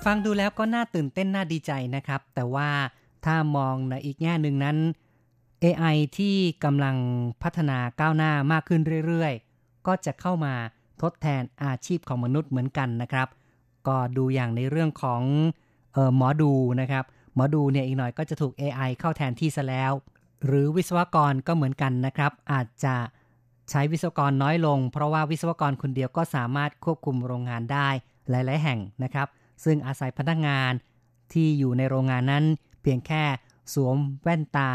[0.05, 2.69] ฟังดูแล้วก็น่าตื่นเต้นน่าดีใจนะครับ แต่ว่า
[3.25, 4.77] ถ้ามองในอีกแง่หนึ่งนั้น
[5.63, 6.97] AI ที่กำลัง
[7.43, 10.53] พัฒนาก้าวหน้ามากขึ้นเรื่อยๆ ก็จะเข้ามา
[11.01, 13.27] ทดแทนอาชีพของมนุษย์เหมือนกันนะครับ
[13.87, 15.21] ก็ดูอย่างในเรื่องของ
[15.95, 19.91] ออหมอดูนะครับ หมอดูเนี่ยอีกหน่อยก็จะถูก AI เข้าแทนที่ซะแล้ว
[20.45, 22.95] หรือวิศวกรก็เหมือนกันนะครับ อาจจะ
[23.69, 27.89] ใช้วิศวกรน้อยลง เพราะว่าวิศวกรคนเดียวก็สามารถควบคุมโรงงานได้
[28.29, 29.27] หลายๆ แห่งนะครับ
[29.63, 30.71] ซึ่งอาศัยพนักงาน
[31.33, 32.43] ที่อยู่ในโรงงานนั้น
[32.81, 33.23] เพียงแค่
[33.73, 34.71] สวมแว่นตา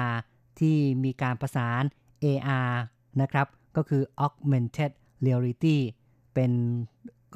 [0.63, 1.83] ที่มีการประสาน
[2.25, 2.73] AR
[3.21, 3.47] นะครับ
[3.77, 4.93] ก็คือ Augmented
[5.25, 5.79] Reality
[6.35, 6.53] เป็น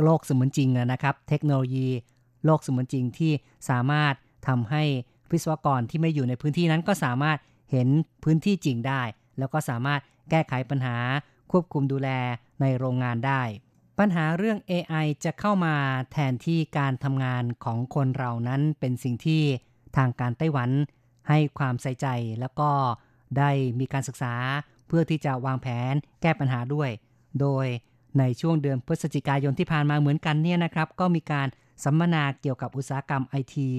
[0.03, 1.89] โลกเสมือนจริงนะครับ เทคโนโลยี
[2.45, 3.33] โลกเสมือนจริงที่
[3.71, 4.15] สามารถ
[4.49, 4.83] ทำให้
[5.33, 7.39] วิศวกรที่ไม่อยู่ในพื้นที่นั้นก็สามารถ
[7.71, 7.89] เห็น
[8.25, 9.03] พื้นที่จริงได้
[9.39, 10.97] แล้วก็สามารถแก้ไขปัญหา
[11.53, 12.09] ควบคุมดูแล
[12.61, 13.43] ในโรงงานได้
[13.99, 15.75] ปัญหาเรื่อง AI จะเข้ามา
[16.12, 19.43] แทนที่การทำงานของคนเรานั้นเป็นสิ่งที่
[19.97, 20.71] ทางการไต้หวัน
[21.29, 22.07] ให้ความใส่ใจ
[22.41, 22.71] แล้วก็
[23.39, 24.35] ได้มีการศึกษา
[24.87, 26.91] เพื่อที่จะวางแผนแก้ปัญหาด้วย
[27.41, 27.67] โดย
[28.19, 31.47] ในช่วงเดือนพฤศจิกายนที่ผ่านมาเหมือนกันเนี่ยนะครับ ก็มีการ
[31.85, 33.71] สัมมนาเกี่ยวกับอุตสาหกรรมไอที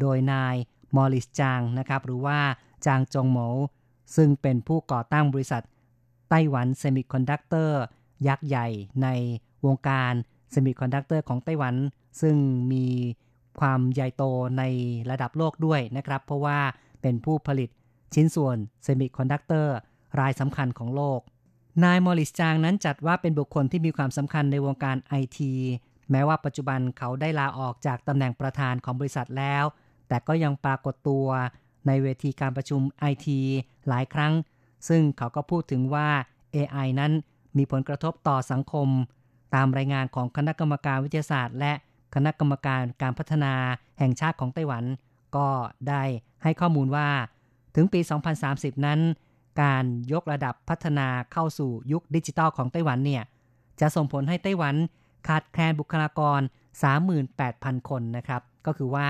[0.00, 0.54] โดยนาย
[0.96, 2.38] มอริสจางนะครับ หรือว่า
[2.86, 3.48] จางจงโหมว
[4.16, 5.62] ซึ่งเป็นผู้ก่อตั้งบริษัท
[6.30, 7.80] ไต้หวันเซมิคอนดักเตอร์
[8.28, 8.66] ยักษ์ใหญ่
[9.02, 9.08] ใน
[9.66, 10.12] วงการ
[10.50, 11.74] เซมิคอนดักเตอร์ของไต้หวัน
[12.20, 12.36] ซึ่ง
[12.72, 12.86] มี
[13.60, 14.24] ความใหญ่โต
[14.58, 14.62] ใน
[15.10, 16.58] ระดับโลกด้วยนะครับ เพราะว่า
[17.02, 17.70] เป็นผู้ผลิต
[18.14, 19.76] ชิ้นส่วนเซมิคอนดักเตอร์
[20.20, 21.20] รายสำคัญของโลก
[21.84, 25.52] นายมอริสจางนั้นจัดว่าเป็นบุคคลที่มีความสำคัญในวงการไอที
[26.10, 29.64] แม้ว่าปัจจุบันเขาได้ลาออกจากตำแหน่งประธานของบริษัทแล้ว
[30.08, 31.26] แต่ก็ยังปรากฏตัว
[31.86, 33.40] ในเวทีการประชุมไอที
[33.88, 34.32] หลายครั้ง
[34.88, 36.08] ซึ่งเขาก็พูดถึงว่า
[36.54, 37.12] AI นั้น
[37.56, 38.88] มีผลกระทบต่อสังคม
[39.54, 41.72] ตามรายงานของคณะกรรมการวิทยาศาสตร์ และ
[42.14, 43.54] คณะกรรมการการพัฒนา
[43.98, 44.84] แห่งชาติของไต้หวัน
[45.36, 45.48] ก็
[45.88, 46.02] ได้
[46.42, 47.08] ให้ข้อมูลว่า
[47.74, 48.00] ถึงปี
[48.42, 49.00] 2030 นั้น
[49.62, 53.22] การยกระดับพัฒนาเข้าสู่ยุคดิจิทัลของไต้หวันเนี่ย
[53.80, 54.74] จะส่งผลให้ไต้หวัน
[55.28, 56.40] ขาดแคลนบุคลากร
[57.14, 59.08] 38,000 คนนะครับ ก็คือว่า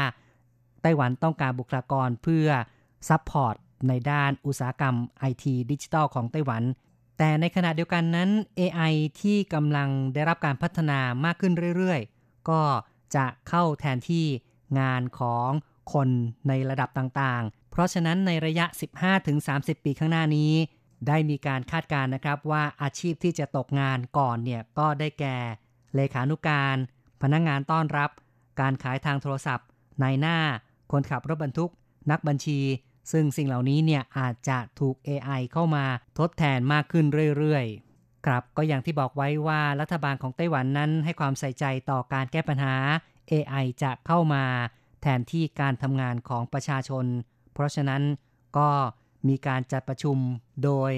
[0.83, 2.49] ไต้หวันต้องการบุคลากรเพื่อ
[3.09, 3.55] support
[3.89, 6.63] ในด้านอุตสาหกรรมไอทีดิจิทัลของไต้หวัน
[7.19, 12.61] แต่ในขณะเดียวกันนั้น AI ที่กำลังได้รับการพัฒนามากขึ้นเรื่อยๆ ก็
[13.17, 14.27] จะเข้าแทนที่
[14.81, 15.49] งานของ
[15.93, 16.09] คน
[16.49, 18.67] ในระดับต่างๆ เพราะฉะนั้นในระยะ
[19.27, 20.53] 15-30 ปีข้างหน้านี้
[21.09, 25.37] ได้มีการคาดการณ์นะครับว่าอาชีพที่จะตกงานก่อนเนี่ยก็ได้แก่
[25.95, 26.77] เลขานุการ
[27.23, 28.11] พนักงงานต้อนรับ
[28.61, 29.67] การขายทางโทรศัพท์
[30.03, 30.39] นายหน้า
[30.93, 31.71] คนขับรถบรรทุก
[32.11, 32.61] นักบัญชี
[33.13, 35.85] ซึ่งสิ่งเหล่านี้เนี่ยอาจจะถูก AI เข้ามา
[36.19, 37.07] ทดแทนมากขึ้น
[37.39, 42.75] เรื่อยๆ ครับก็อย่างที่บอกไว้ว่ารัฐบาลของไต้หวันนั้นให้ความใส่ใจต่อการแก้ปัญหา
[43.33, 44.45] AI จะเข้ามา
[45.03, 47.05] แทนที่การทำงานของประชาชน
[47.53, 48.03] เพราะฉะนั้น
[48.59, 48.69] ก็
[49.29, 50.17] มีการจัดประชุม
[50.65, 50.93] โดย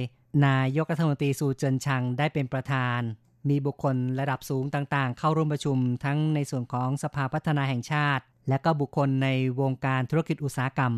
[0.47, 3.01] นายกรัฐมนตรีสูเจินชังได้เป็นประธาน
[3.49, 9.29] มีบุคคลระดับสูงต่างๆ เข้าร่วมประชุมทั้งในส่วนของสภาพัฒนาแห่งชาติ และก็บุคคลใน
[9.61, 10.93] วงการธุรกิจอุตสาหกรรม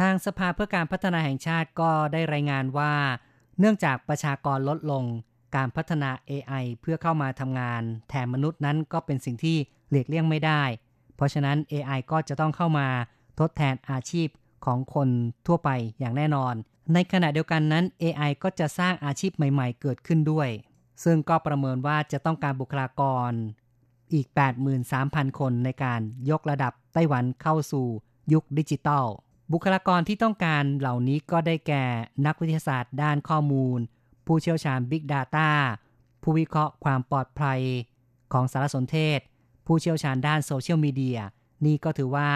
[0.00, 2.94] ทางสภาเพื่อการพัฒนาแห่งชาติก็ได้รายงานว่า
[3.58, 5.04] เนื่องจากประชากรลดลง
[5.56, 9.56] การพัฒนา AI เพื่อเข้ามาทำงาน แทนมนุษย์นั้นก็เป็นสิ่งที่
[9.90, 10.62] หลีกเลี่ยงไม่ได้
[11.16, 12.88] เพราะฉะนั้น AI ก็จะต้องเข้ามา
[13.40, 14.28] ทดแทนอาชีพ
[14.64, 15.08] ของคน
[15.46, 16.54] ทั่วไปอย่างแน่นอน
[16.94, 20.48] ในขณะเดียวกันนั้น AI ก็จะสร้างอาชีพใหม่ๆ เกิดขึ้นด้วย
[21.04, 23.30] ซึ่งก็ประเมินว่าจะต้องการบุคลากร
[24.12, 24.26] อีก
[24.82, 27.86] 83,000 คนในการยกระดับไต้หวันเข้าสู่
[28.32, 29.06] ยุคดิจิตอล
[29.52, 31.84] บุคลากรที่ต้องการเหล่านี้ก็ได้แก่
[32.26, 33.78] นักวิทยาศาสตร์ด้านข้อมูล
[34.26, 35.48] ผู้เชี่ยวชาญ Big Data
[36.22, 37.60] ผู้วิเคราะห์ความปลอดภัย
[38.32, 39.20] ของสารสนเทศ
[39.66, 41.18] ผู้เชี่ยวชาญด้านโซเชียลมีเดีย
[41.66, 42.28] นี่ก็ถือว่า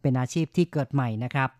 [0.00, 1.50] เป็นอาชีพที่เกิดใหม่นะครับ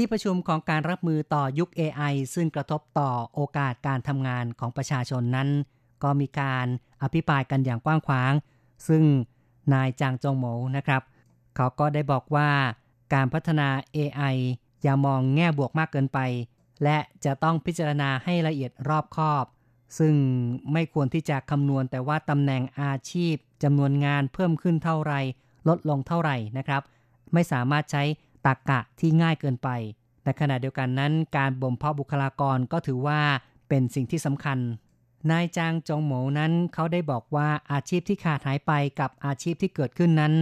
[0.00, 5.48] ที่ประชุมของการรับมือต่อยุค AI ซึ่งกระทบต่อโอกาสการทำงานของประชาชนนั้น
[6.02, 6.66] ก็มีการ
[7.02, 8.32] อภิปรายกันอย่างกว้างขวาง
[8.88, 9.02] ซึ่ง
[9.74, 11.02] นายจางจงโหมนะครับ
[11.56, 12.50] เขาก็ได้บอกว่า
[13.14, 14.36] การพัฒนา AI
[14.82, 16.18] อย่ามองแง่บวกมากเกินไป
[16.84, 19.44] และจะต้องพิจารณาให้ละเอียดรอบคอบ
[19.98, 20.14] ซึ่ง
[20.72, 25.12] ไม่ควรที่จะคำนวณแต่ว่าตำแหน่งอาชีพจำนวนงานเพิ่มขึ้นเท่าไร
[25.68, 26.82] ลดลงเท่าไหร่นะครับ
[27.32, 28.04] ไม่สามารถใช้
[28.54, 29.68] ตรกกะที่ง่ายเกินไป
[30.24, 33.20] ในขณะเดียวกันนั้น การบ่มเพาะบุคลากรก็ถือว่า
[33.68, 34.58] เป็นสิ่งที่สำคัญ
[35.30, 40.34] นายจางจงหมูนั้นเขาได้บอกว่าอาชีพที่ขาดหายไปกับอาชีพที่เกิดขึ้นนั้น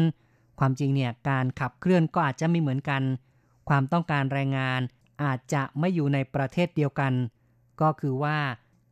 [0.58, 3.02] ความจริงเนี่ยการขับเคลื่อนก็อาจจะไม่เหมือนกัน
[3.68, 4.80] ความต้องการแรงงาน
[5.22, 7.12] อาจจะไม่อยู่ในประเทศเดียวกัน
[7.80, 8.38] ก็คือว่า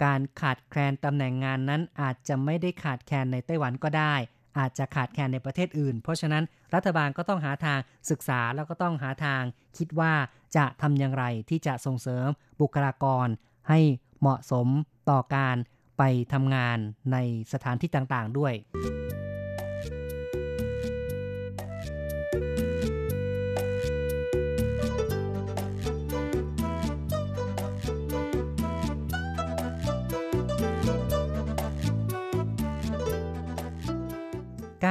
[0.05, 4.14] การขาดแคลนตำแหน่งงานนั้นอาจจะไม่ได้ขาดแคลนในไต้หวันก็ได้
[4.59, 7.79] อาจจะขาดแคลนในประเทศอื่น เพราะฉะนั้นรัฐบาลก็ต้องหาทาง
[8.11, 9.43] ศึกษาแล้วก็ต้องหาทาง
[9.79, 10.12] คิดว่า
[10.57, 12.27] จะทำอย่างไรที่จะส่งเสริม
[12.61, 13.27] บุคลากร
[13.69, 13.81] ให้
[14.21, 14.69] เหมาะสม
[15.11, 15.57] ต่อการ
[15.99, 16.79] ไปทำงาน
[17.12, 17.17] ใน
[17.53, 18.55] สถานที่ต่างๆด้วย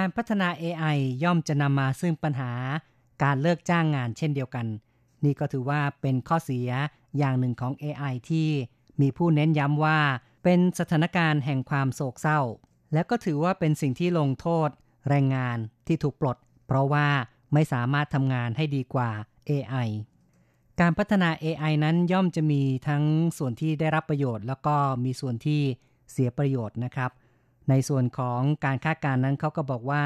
[0.03, 2.51] การพัฒนา AI ย่อมจะนำมาซึ่งปัญหา
[3.23, 4.65] การเลิกจ้างงานเช่นเดียวกัน
[5.23, 6.69] นี่ก็ถือว่าเป็นข้อเสีย
[7.17, 8.49] อย่างหนึ่งของ AI ที่
[9.01, 9.99] มีผู้เน้นย้ำว่า
[10.43, 12.39] เป็นสถานการณ์แห่งความโศกเศร้า
[12.93, 14.69] และก็ถือว่าเป็นสิ่งที่ลงโทษ
[15.09, 16.37] แรงงานที่ถูกปลด
[16.67, 17.07] เพราะว่า
[17.53, 19.09] ไม่สามารถทำงานให้ดีกว่า
[19.49, 19.89] AI
[20.79, 23.03] การพัฒนา AI นั้นย่อมจะมีทั้ง
[23.37, 25.61] ส่วนที่ได้รับประโยชน์ แล้วก็มีส่วนที่
[26.11, 27.11] เสียประโยชน์นะครับ
[27.69, 30.03] ในส่วนของการคาดการณ์นั้นเขาก็บอกว่า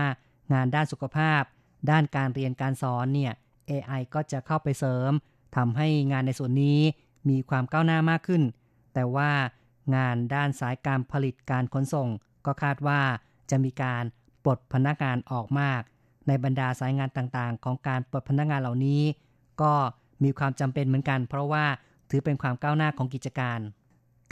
[0.53, 1.41] งานด้านสุขภาพ
[1.91, 3.33] ด้านการเรียนการสอนเนี่ย
[3.69, 5.11] AI ก็จะเข้าไปเสริม
[5.55, 6.79] ทำให้งานในส่วนนี้
[7.29, 8.43] มีความก้าวหน้ามากขึ้น
[8.93, 9.31] แต่ว่า
[9.95, 12.07] งานด้านสายการผลิตการขนส่ง
[12.45, 13.01] ก็คาดว่า
[13.49, 14.03] จะมีการ
[14.43, 15.81] ปลดพนักงานออกมาก
[16.27, 19.01] ในบรรดาสายงานต่างๆ ของการปลดพนักงานเหล่านี้
[19.61, 19.73] ก็
[20.23, 21.65] มีความจำเป็นเหมือนกัน เพราะว่า
[22.09, 23.59] ถือเป็นความก้าวหน้าของกิจการ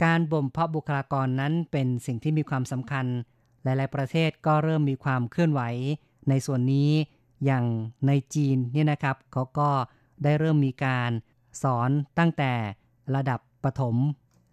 [0.04, 3.06] การบ่มเพาะบุคลากรนั้นเป็นสิ่งที่มีความสำคัญ
[3.62, 5.62] หลาย ๆ ประเทศก็เริ่มมีความเคลื่อนไหว
[6.28, 6.90] ในส่วนนี้
[7.44, 7.64] อย่าง
[8.06, 9.70] ในจีนเนี่ยนะครับเขาก็
[10.22, 11.10] ได้เริ่มมีการ
[11.62, 12.52] สอนตั้งแต่
[13.14, 13.96] ระดับประถม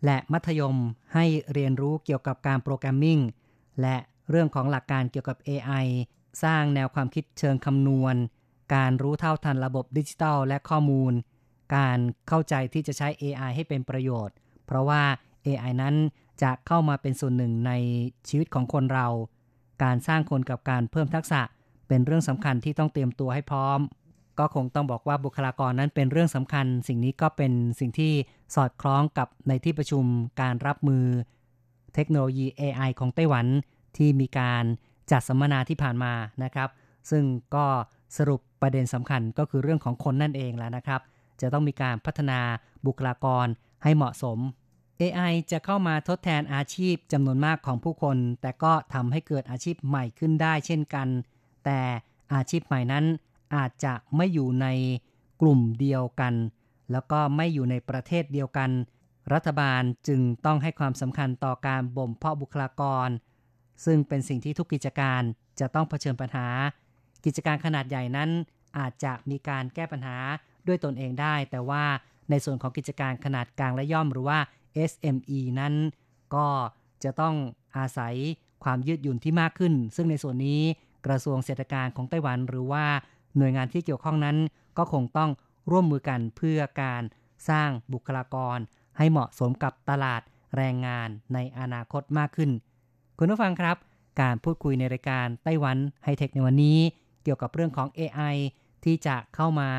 [0.06, 0.78] และมัธยม
[1.14, 3.20] ให้เรียนรู้เกี่ยวกับการโปรแกรมมิ่ง
[3.82, 3.98] และ
[4.30, 5.86] เรื่องของหลักการเกี่ยวกับ AI
[6.44, 8.16] สร้างแนวความคิดเชิงคำนวณ
[8.76, 11.14] การรู้เท่าทันระบบดิจิทัลและข้อมูล
[11.76, 15.04] การเข้าใจที่จะใช้ AI ให้เป็นประโยชน์ เพราะว่า
[15.46, 15.96] AI นั้น
[16.42, 17.72] จะเข้ามาเป็นส่วนหนึ่งใน
[18.30, 19.08] ชีวิตของคนเรา
[19.84, 21.42] การสร้างคนกับการเพิ่มทักษะ
[21.88, 23.80] เป็นเรื่องสำคัญที่ต้องเตรียมตัวให้พร้อม
[24.40, 28.14] ก็คงต้องบอกว่าบุคลากรนั้นเป็นเรื่องสำคัญ สิ่งนี้ก็เป็นสิ่งที่
[28.56, 30.04] สอดคล้องกับในที่ประชุม
[30.42, 31.06] การรับมือ
[31.96, 33.46] เทคโนโลยี AI ของไต้หวัน
[33.98, 34.64] ที่มีการ
[35.12, 36.70] จัดสัมมนาที่ผ่านมานะครับ
[37.12, 37.24] ซึ่ง
[37.56, 37.66] ก็
[38.18, 41.02] สรุปประเด็นสำคัญก็คือเรื่องของคนนั่นเองแล้วนะครับ
[41.42, 42.40] จะต้องมีการพัฒนา
[42.86, 43.48] บุคลากร
[43.84, 44.40] ให้เหมาะสม
[45.04, 51.08] AI จะเข้ามาทดแทนอาชีพจำนวนมากของผู้คน แต่ก็ทำให้เกิดอาชีพใหม่ขึ้นได้เช่นกัน
[51.66, 51.80] แต่
[52.34, 53.06] อาชีพใหม่นั้น
[53.56, 54.68] อาจจะไม่อยู่ใน
[55.42, 56.34] กลุ่มเดียวกัน
[56.92, 58.70] แล้วก็ไม่อยู่ในประเทศเดียวกัน
[59.34, 63.10] รัฐบาลจึงต้องให้ความสำคัญต่อการบ่มเพาะบุคลากร
[63.86, 65.22] ซึ่งเป็นสิ่งที่ทุกกิจการ
[65.60, 66.48] จะต้องเผชิญปัญหา
[67.26, 68.30] กิจการขนาดใหญ่นั้น
[68.78, 70.18] อาจจะมีการแก้ปัญหา
[70.68, 71.84] ด้วยตนเองได้ แต่ว่า
[72.30, 74.40] ในส่วนของกิจการขนาดกลางและย่อมหรือว่า
[74.92, 75.74] SME นั้น
[76.36, 76.48] ก็
[77.04, 77.36] จะต้อง
[77.78, 78.16] อาศัย
[78.64, 80.62] ความยืดหยุ่นที่มากขึ้น ซึ่งในส่วนนี้
[81.06, 82.86] กระทรวงเศรษฐการของไต้หวัน หรือว่า
[83.38, 84.38] หน่วยงานที่เกี่ยวข้องนั้น
[84.78, 85.30] ก็คงต้อง
[85.72, 87.04] ร่วมมือกันเพื่อการ
[87.50, 88.58] สร้างบุคลากร
[88.98, 90.22] ให้เหมาะสมกับตลาด
[90.56, 92.52] แรงงานในอนาคตมากขึ้น
[93.18, 93.78] คุณผู้ฟังครับ
[94.22, 96.80] การพูดคุยในรายการไต้หวันไฮเทคในวันนี้
[97.24, 98.36] เกี่ยวกับเรื่องของ AI
[98.84, 99.70] ที่จะเข้ามา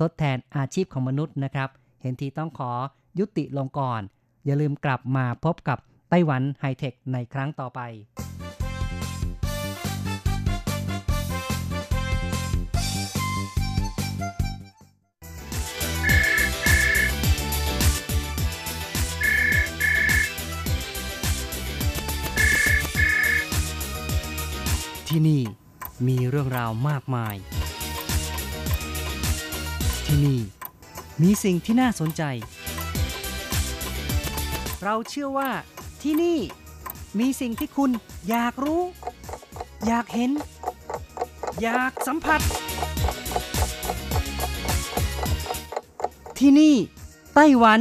[0.00, 1.68] ทดแทนอาชีพของมนุษย์นะครับ
[2.00, 2.72] เห็นทีต้องขอ
[3.18, 4.02] ยุติลงก่อน
[4.44, 5.78] อย่าลืมกลับมาพบกับ
[6.10, 7.80] ไต้หวันไฮเทคในครั้งต่อไป
[25.08, 25.42] ที่นี่
[26.06, 27.34] มีเรื่องราวมากมาย
[30.06, 30.40] ที่นี่
[31.22, 32.22] มีสิ่งที่น่าสนใจ
[34.84, 35.50] เราเชื่อว่า
[36.02, 36.38] ที่นี่
[37.18, 37.90] มีสิ่งที่คุณ
[38.30, 38.82] อยากรู้
[39.86, 40.30] อยากเห็น
[41.62, 42.40] อยากสัมผัส
[46.38, 46.74] ที่นี่
[47.34, 47.80] ไต้หวัน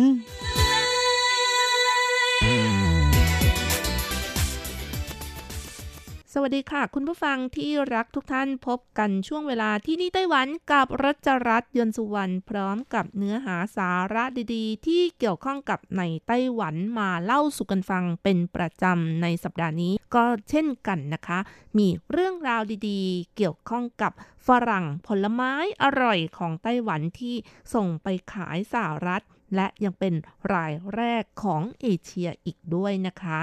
[6.41, 14.23] วัสดีค่ะ คุณผู้ฟังที่รักทุกท่านพบกันช่วงเวลาที่นี่ไต้หวันกับรัชรัตน์ยนสุวรรณพร้อมกับเนื้อหาสาระ
[14.56, 21.39] ดีๆ ที่เกี่ยวข้องกับในไต้หวันมาเล่าสู่กันฟังเป็นประจำในสัปดาห์นี้ ก็เช่นกันนะคะ
[21.78, 24.12] มีเรื่องราวดีๆ เกี่ยวข้องกับ
[24.47, 27.36] ฝรั่งผลไม้อร่อยของไต้หวันที่
[27.73, 29.23] ส่งไปขายสหรัฐ
[29.56, 30.13] และยังเป็น
[30.54, 33.39] รายแรกของเอเชียอีกด้วยนะคะ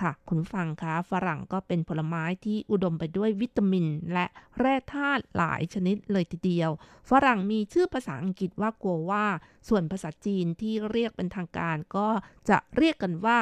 [0.00, 4.26] ค่ะ คุณฟังคะฝรั่งก็เป็นผลไม้ที่อุดมไปด้วยวิตามิน และ
[4.58, 6.70] แร่ธาตุหลายชนิดเลยทีเดียว
[7.10, 9.26] ฝรั่งมีชื่อภาษาอังกฤษว่ากัวว่า
[9.68, 12.08] ส่วนภาษาจีนที่เรียกเป็นทางการก็
[12.48, 13.38] จะเรียกกันว่า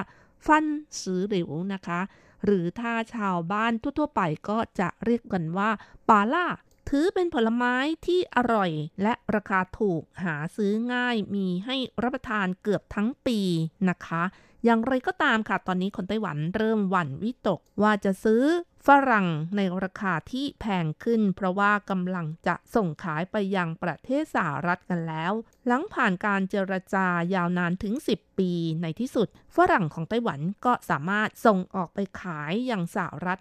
[0.47, 0.64] ฟัน
[1.03, 2.01] สือหลิวนะคะ
[2.45, 5.71] หรือถ้าชาวบ้านทั่ว ๆ ไปก็จะเรียกกันว่า
[6.09, 6.47] ปาล่า
[6.88, 7.75] ถือเป็นผลไม้
[8.07, 8.70] ที่อร่อย
[9.03, 13.40] และราคาถูกหาซื้อง่ายมีให้รับประทานเกือบทั้งปี
[13.88, 14.22] นะคะ
[14.64, 18.42] อย่างไรก็ตามค่ะ ตอนนี้คนไต้หวันเริ่มหวั่นวิตกว่าจะซื้อ
[18.87, 25.33] ฝรั่งในราคาที่แพงขึ้น เพราะว่ากำลังจะส่งขายไปยังประเทศสหรัฐกันแล้ว
[25.66, 28.51] หลังผ่านการเจรจายาวนานถึง 10 ปี
[28.83, 33.40] ในที่สุด ฝรั่งของไต้หวันก็สามารถส่งออกไปขายยังสหรัฐ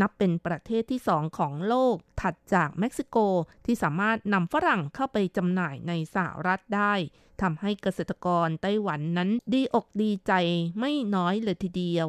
[0.00, 3.16] นับเป็นประเทศที่สองของโลกถัดจากเม็กซิโก
[3.64, 6.94] ที่สามารถนำฝรั่งเข้าไปจำหน่ายในสหรัฐได้
[7.42, 10.32] ทำให้เกษตรกรไต้หวันนั้นดีอกดีใจ
[10.78, 12.08] ไม่น้อยเลยทีเดียว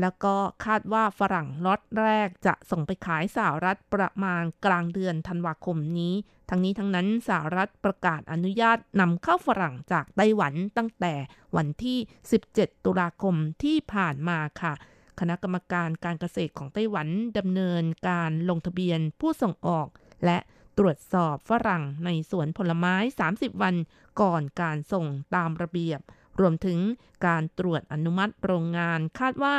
[0.00, 6.14] แล้วก็คาดว่าฝรั่งล็อตแรกจะส่งไปขายสหรัฐประมาณกลางเดือนธันวาคมนี้
[6.50, 11.14] ทั้งนี้ทั้งนั้นสหรัฐประกาศอนุญาตนำเข้าฝรั่งจากไต้หวันตั้งแต่
[11.56, 11.98] วันที่
[12.40, 14.72] 17 ตุลาคมที่ผ่านมาค่ะ
[15.20, 19.86] คณะกรรมการการเกษตรของไต้หวันดำเนินการลงทะเบียนผู้ส่งออก
[20.24, 20.38] และ
[20.78, 22.94] ตรวจสอบฝรั่งในสวนผลไม้
[23.28, 23.74] 30 วัน
[24.20, 26.00] ก่อนการส่งตามระเบียบ
[26.40, 26.78] รวมถึง
[27.26, 29.54] การตรวจอนุมัติโรงงานคาดว่า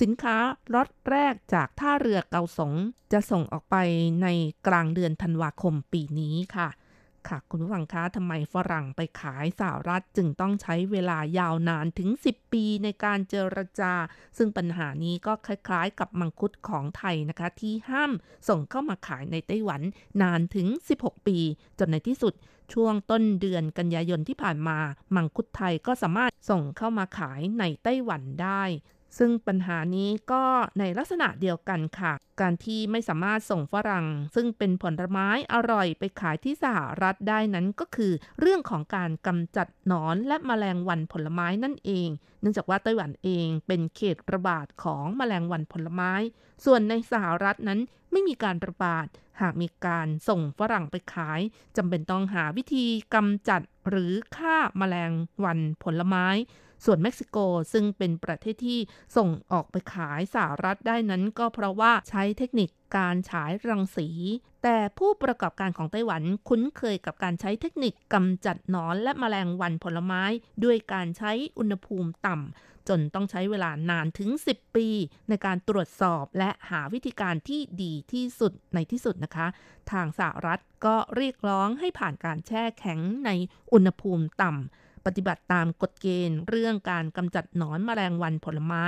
[0.00, 0.36] สินค้า
[0.74, 2.72] ล็อตแรกจากท่าเรือเกาสง
[3.12, 3.76] จะส่งออกไป
[4.22, 4.28] ใน
[4.66, 6.68] กลางเดือนธันวาคมปีนี้ค่ะ
[7.28, 13.94] ค่ะ คุณผู้ฟังคะทำไมฝรั่งไปขายสหรัฐจึงต้องใช้เวลายาวนานถึง 10 ปีในการเจรจา
[14.36, 18.12] ซึ่งปัญหานี้ก็คล้ายๆ กับมังคุดของไทยนะคะ ที่ห้าม
[18.48, 19.82] ส่งเข้ามาขายในไต้หวัน
[20.22, 21.38] นานถึง 16 ปี
[21.78, 22.34] จนในที่สุด
[22.72, 24.78] ช่วงต้นเดือนกันยายนที่ผ่านมา
[25.16, 28.62] มังคุดไทยก็สามารถส่งเข้ามาขายในไต้หวันได้
[29.18, 30.44] ซึ่งปัญหานี้ก็
[30.78, 42.08] ในลักษณะเดียวกันค่ะ การที่ไม่สามารถส่งฝรั่ง ซึ่งเป็นผลไม้อร่อยไปขายที่สหรัฐได้นั้นก็คือ เรื่องของการกำจัดหนอนและแมลงวันผลไม้นั่นเอง
[42.40, 46.12] เนื่องจากว่าไต้หวันเองเป็นเขตระบาดของแมลงวันผลไม้
[46.64, 47.80] ส่วนในสหรัฐนั้น
[48.12, 49.06] ไม่มีการระบาด
[49.40, 51.40] หากมีการส่งฝรั่งไปขาย
[51.76, 55.10] จำเป็นต้องหาวิธีกำจัดหรือฆ่าแมลง
[55.44, 56.26] วันผลไม้
[56.84, 57.36] ส่วนเม็กซิโก
[57.72, 58.80] ซึ่งเป็นประเทศที่
[59.16, 64.08] ส่งออกไปขายสหรัฐได้นั้นก็เพราะว่าใช้เทคนิคการฉายรังสี
[64.62, 70.22] แต่ผู้ประกอบการของไต้หวันคุ้นเคยกับการใช้เทคนิคกำจัดหนอนและแมลงวันผลไม้
[70.64, 74.88] ด้วยการใช้อุณหภูมิต่ำ จนต้องใช้เวลานานถึง 10 ปี
[75.28, 79.46] ในการตรวจสอบและหาวิธีการที่ดีที่สุดในที่สุดนะคะ
[79.90, 83.30] ทางสหรัฐก็เรียกร้องให้ผ่านการแช่แข็งใน
[83.72, 88.84] อุณหภูมิต่ำ ปฏิบัติตามกฎเกณฑ์ เรื่องการกำจัดหนอนแมลงวันผลไม้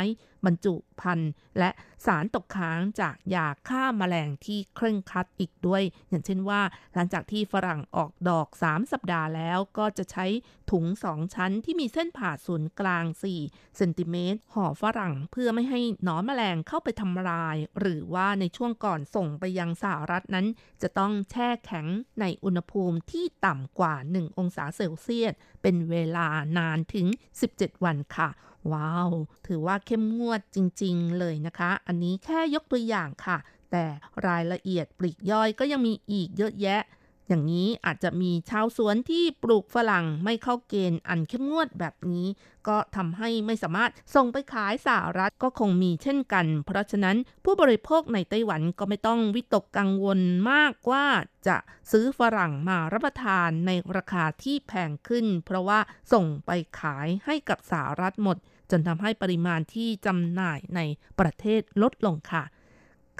[0.46, 1.70] บรรจุภัณฑ์และ
[2.06, 6.60] สารตกค้างจากยาฆ่ามาแมลงที่เคร่งครัดอีกด้วย อย่างเช่นว่า
[6.94, 10.26] หลังจากที่ฝรั่งออกดอก 3 สัปดาห์แล้วก็จะใช้
[10.70, 13.04] ถุง 2 ชั้นที่มีเส้นผ่าศูนย์กลาง
[13.40, 20.46] 4 เซนติเมตรห่อฝรั่งเพื่อไม่ให้หนอนแมลงเข้าไปทำลาย หรือว่าในช่วงก่อนส่งไปยังสหรัฐนั้น
[20.82, 21.86] จะต้องแช่แข็ง
[22.20, 25.32] ในอุณหภูมิที่ต่ำกว่า 1 องศาเซลเซียส
[25.62, 26.26] เป็นเวลา
[26.58, 27.06] นานถึง
[27.44, 28.30] 17 วันค่ะ
[28.72, 29.10] ว้าว
[29.46, 33.38] ถือว่าเข้มงวดจริงๆเลยนะคะ อันนี้แค่ยกตัวอย่างค่ะ
[33.70, 33.84] แต่
[34.26, 36.82] รายละเอียดปลีกย่อยก็ยังมีอีกเยอะแยะ
[37.28, 42.26] อย่างนี้อาจจะมีชาวสวนที่ปลูกฝรั่งไม่เข้าเกณฑ์อันเข้มงวดแบบนี้
[42.68, 51.06] ก็ทำให้ไม่สามารถส่งไปขายสหรัฐก็คงมีเช่นกัน เพราะฉะนั้นผู้บริโภคในไต้หวันก็ไม่ต้องวิตกกังวลมากว่า
[51.46, 51.56] จะ
[51.90, 55.78] ซื้อฝรั่งมารับประทานในราคาที่แพงขึ้น เพราะว่า
[56.12, 56.50] ส่งไป
[56.80, 58.36] ขายให้กับสหรัฐหมด
[58.70, 60.80] จนทำให้ปริมาณที่จำหน่ายใน
[61.20, 62.44] ประเทศลดลงค่ะ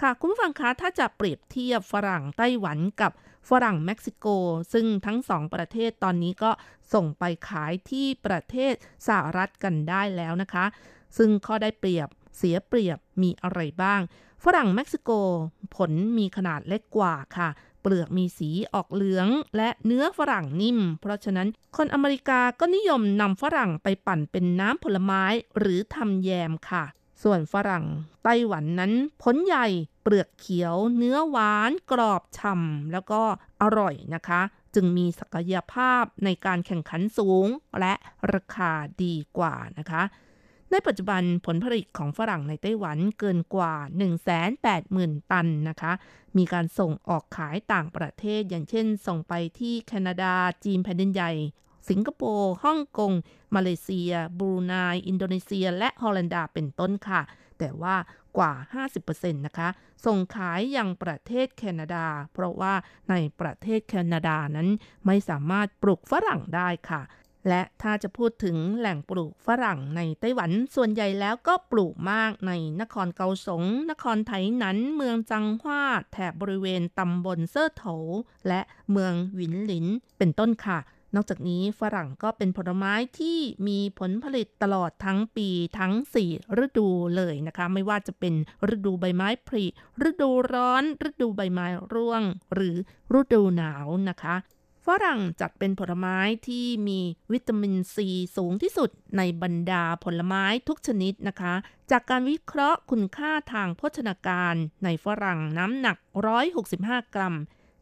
[0.01, 3.13] ค่ะคุณผู้ฟังคะถ้าจะเปรียบเทียบฝรั่งไต้หวันกับ
[3.51, 4.27] ฝรั่งเม็กซิโก
[4.73, 6.51] ซึ่งทั้งสองประเทศตอนนี้ก็
[6.95, 8.75] ส่งไปขายที่ประเทศ
[9.07, 10.65] สหรัฐกันได้แล้วนะคะ
[11.17, 14.01] ซึ่งข้อได้เปรียบเสียเปรียบมีอะไรบ้าง
[14.45, 15.11] ฝรั่งเม็กซิโก
[15.77, 17.49] ผลมีขนาดเล็กกว่าค่ะ
[17.87, 25.25] เปลือกมีสีออกเหลือง และเนื้อฝรั่งนิ่ม เพราะฉะนั้นคนอเมริกาก็นิยมนำฝรั่งไปปั่นเป็นน้ำผลไม้
[25.59, 26.85] หรือทำแยมค่ะ
[27.23, 27.85] ส่วนฝรั่ง
[28.25, 29.67] ไต้หวันนั้นผลใหญ่
[30.03, 33.21] เปลือกเขียว เนื้อหวาน กรอบฉ่ำแล้วก็
[33.63, 34.41] อร่อยนะคะ
[34.75, 37.47] จึงมีศักยภาพในการแข่งขันสูง
[37.81, 37.95] และ
[38.35, 38.73] ราคา
[39.05, 40.03] ดีกว่านะคะ
[40.77, 43.75] ในปัจจุบันผลผลิตของฝรั่งในไต้หวันเกินกว่า
[44.53, 45.93] 180,000 ตันนะคะ
[46.37, 51.33] มีการส่งออกขายต่างประเทศ อย่างเช่น ส่งไปที่แคนาดา จีนแผ่นดินใหญ่
[51.91, 53.13] สิงคโปร์ฮ่องกง
[53.55, 54.73] มาเลเซีย บรูไน
[55.07, 57.23] อินโดนีเซีย และฮอลันดาเป็นต้นค่ะ
[57.59, 57.97] แต่ว่า
[58.39, 58.53] กว่า
[58.97, 59.69] 50%นะคะ
[60.07, 62.75] ส่งขายยังประเทศแคนาดา เพราะว่า
[63.11, 64.69] ในประเทศแคนาดานั้น
[65.07, 67.03] ไม่สามารถปลูกฝรั่งได้ค่ะ
[67.49, 75.83] และถ้าจะพูดถึงแหล่งปลูกฝรั่งในไต้หวันส่วนใหญ่แล้วก็ปลูกมากในนครเกาสง นครไถหนัน เมืองจังหว้า
[76.13, 77.85] แถบบริเวณตำบลเซ่อโถ
[78.49, 79.87] และเมืองหวินหลิน
[80.19, 80.81] เป็นต้นค่ะ
[81.17, 83.39] นอกจากนี้ฝรั่งก็เป็นผลไม้ที่
[83.69, 85.93] มีผลผลิตตลอดทั้งปีทั้ง
[86.27, 88.35] 4 ฤดูเลยนะคะ ไม่ว่าจะเป็น
[88.75, 89.65] ฤดูใบไม้ผลิ
[90.09, 92.23] ฤดูร้อน ฤดูใบไม้ร่วง
[92.55, 92.77] หรือ
[93.19, 94.35] ฤดูหนาวนะคะ
[94.87, 96.19] ฝรั่งจัดเป็นผลไม้
[96.49, 97.01] ที่มี
[97.33, 101.55] วิตามินซีสูงที่สุดในบรรดาผลไม้ทุกชนิดนะคะ
[101.91, 104.55] จากการวิเคราะห์คุณค่าทางโภชนาการ
[104.85, 105.97] ในฝรั่งน้ำหนัก
[106.57, 107.37] 165 กรัม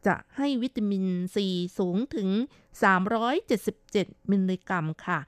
[0.06, 1.46] จะให้วิตามินซี
[1.78, 2.28] สูงถึง
[3.10, 5.18] 377 มิลลิกรัมค่ะ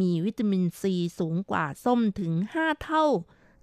[0.00, 3.04] มีวิตามินซีสูงกว่าส้มถึง 5 เท่า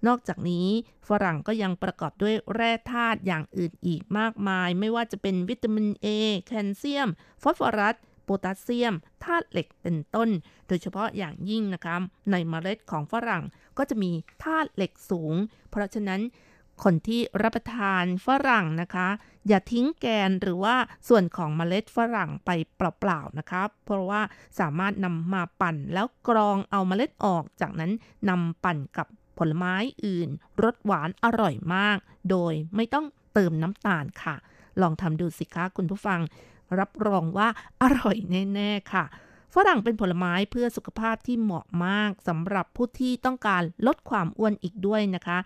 [0.06, 0.68] นอกจากนี้
[1.08, 6.06] ฝรั่งก็ยังประกอบด้วยแร่ธาตุอย่างอื่นอีกมากมาย ไม่ว่าจะเป็นวิตามิน A
[6.46, 7.08] แคลเซียม
[7.42, 8.94] ฟอสฟอรัสโพแทสเซียม
[9.24, 10.28] ธาตุเหล็กเป็นต้น
[10.68, 11.96] โดยเฉพาะอย่างยิ่งนะคะ
[12.30, 13.42] ในเมล็ดของฝรั่ง
[13.78, 14.10] ก็จะมี
[14.44, 15.34] ธาตุเหล็กสูง
[15.70, 16.20] เพราะฉะนั้น
[16.84, 19.08] คนที่รับประทานฝรั่งนะคะ
[19.48, 20.76] อย่าทิ้งแกนหรือว่า
[21.08, 24.20] ส่วนของเมล็ดฝรั่งไปเปล่าๆนะคะเพราะว่า
[24.60, 27.92] สามารถนำมาปั่นแล้วกรองเอาเมล็ดออกจากนั้น
[28.28, 29.06] นำปั่นกับ
[29.38, 29.74] ผลไม้
[30.06, 30.28] อื่น
[30.62, 31.98] รสหวานอร่อยมาก
[32.30, 34.36] โดยไม่ต้องเติมน้ำตาลค่ะ
[34.80, 36.20] ลองทำดูสิคะคุณผู้ฟัง
[36.78, 37.48] รับรองว่า
[37.82, 38.16] อร่อย
[38.54, 39.04] แน่ๆค่ะ
[39.54, 45.38] ฝรั่งเป็นผลไม้เพื่อสุขภาพที่เหมาะมากสำหรับผู้ที่ต้องการลดความอ้วนอีกด้วยนะคะ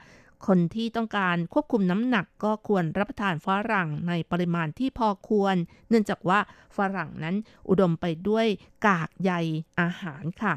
[0.46, 5.56] คนที่ต้องการควบคุมน้ำหนักก็ควรรับประทานฝรั่งในปริมาณที่พอควร
[5.88, 6.38] เนื่องจากว่า
[6.76, 7.36] ฝรั่งนั้น
[7.68, 8.46] อุดมไปด้วย
[8.86, 9.32] กากใย
[9.80, 10.54] อาหารค่ะ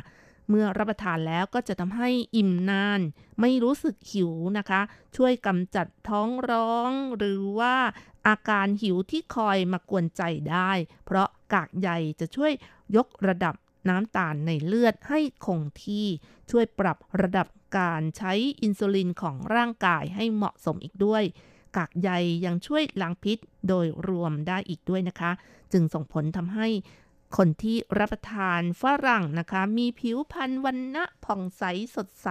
[0.50, 3.02] เมื่อรับประทานแล้วก็จะทำให้อิ่มนาน
[3.42, 4.82] ไม่รู้สึกหิวนะคะ
[5.18, 7.76] ช่วยกำจัดท้องร้อง หรือว่า
[8.28, 10.22] อาการหิวที่คอยมากวนใจ
[10.52, 10.72] ได้
[11.06, 11.90] เพราะกากใย
[12.20, 12.52] จะช่วย
[12.96, 13.56] ยกระดับ
[13.90, 16.06] น้ำตาลในเลือดให้คงที่
[16.52, 17.48] ช่วยปรับระดับ
[17.78, 21.24] การใช้อินซูลินของร่างกายให้เหมาะสมอีกด้วย
[21.78, 22.10] กากใย
[22.46, 23.38] ยังช่วยล้างพิษ
[23.68, 25.32] โดยรวมได้อีกด้วยนะคะ
[25.74, 26.68] จึงส่งผลทำให้
[27.38, 31.64] คนที่รับประทานฝรั่งนะคะ มีผิวพรรณวันนะผ่องใส
[31.96, 32.30] สดใส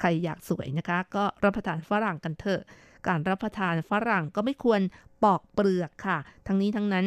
[0.00, 2.62] ใครอยากสวยนะคะ ก็รับประทานฝรั่งกันเถอะ
[3.06, 4.80] การรับประทานฝรั่งก็ไม่ควร
[5.22, 7.06] ปอกเปลือกค่ะ ทั้งนี้ทั้งนั้น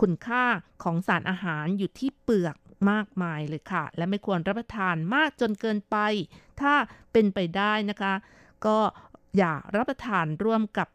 [0.00, 0.44] คุณค่า
[0.82, 2.56] ของสารอาหารอยู่ที่เปลือก
[2.90, 5.96] มากมายเลยค่ะ และไม่ควรรับประทานมากจนเกินไป
[6.60, 6.74] ถ้า
[7.12, 8.14] เป็นไปได้นะคะ
[8.66, 8.78] ก็
[9.36, 10.88] อย่ารับประทานร่วมกับ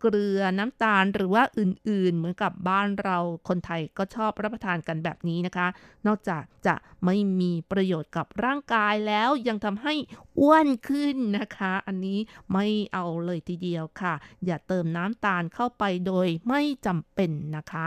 [0.00, 3.18] เกลือน้ำตาลหรือว่าอื่นๆ เหมือนกับบ้านเรา
[3.48, 5.66] คนไทยก็ชอบรับประทานกันแบบนี้นะคะ
[6.06, 6.74] นอกจากจะ
[7.04, 9.94] ไม่มีประโยชน์กับร่างกายแล้วยังทำให้
[10.40, 12.18] อ้วนขึ้นนะคะ อันนี้
[12.52, 17.86] ไม่เอาเลยทีเดียวค่ะ อย่าเติมน้ำตาลเข้าไปโดยไม่จำเป็นนะคะ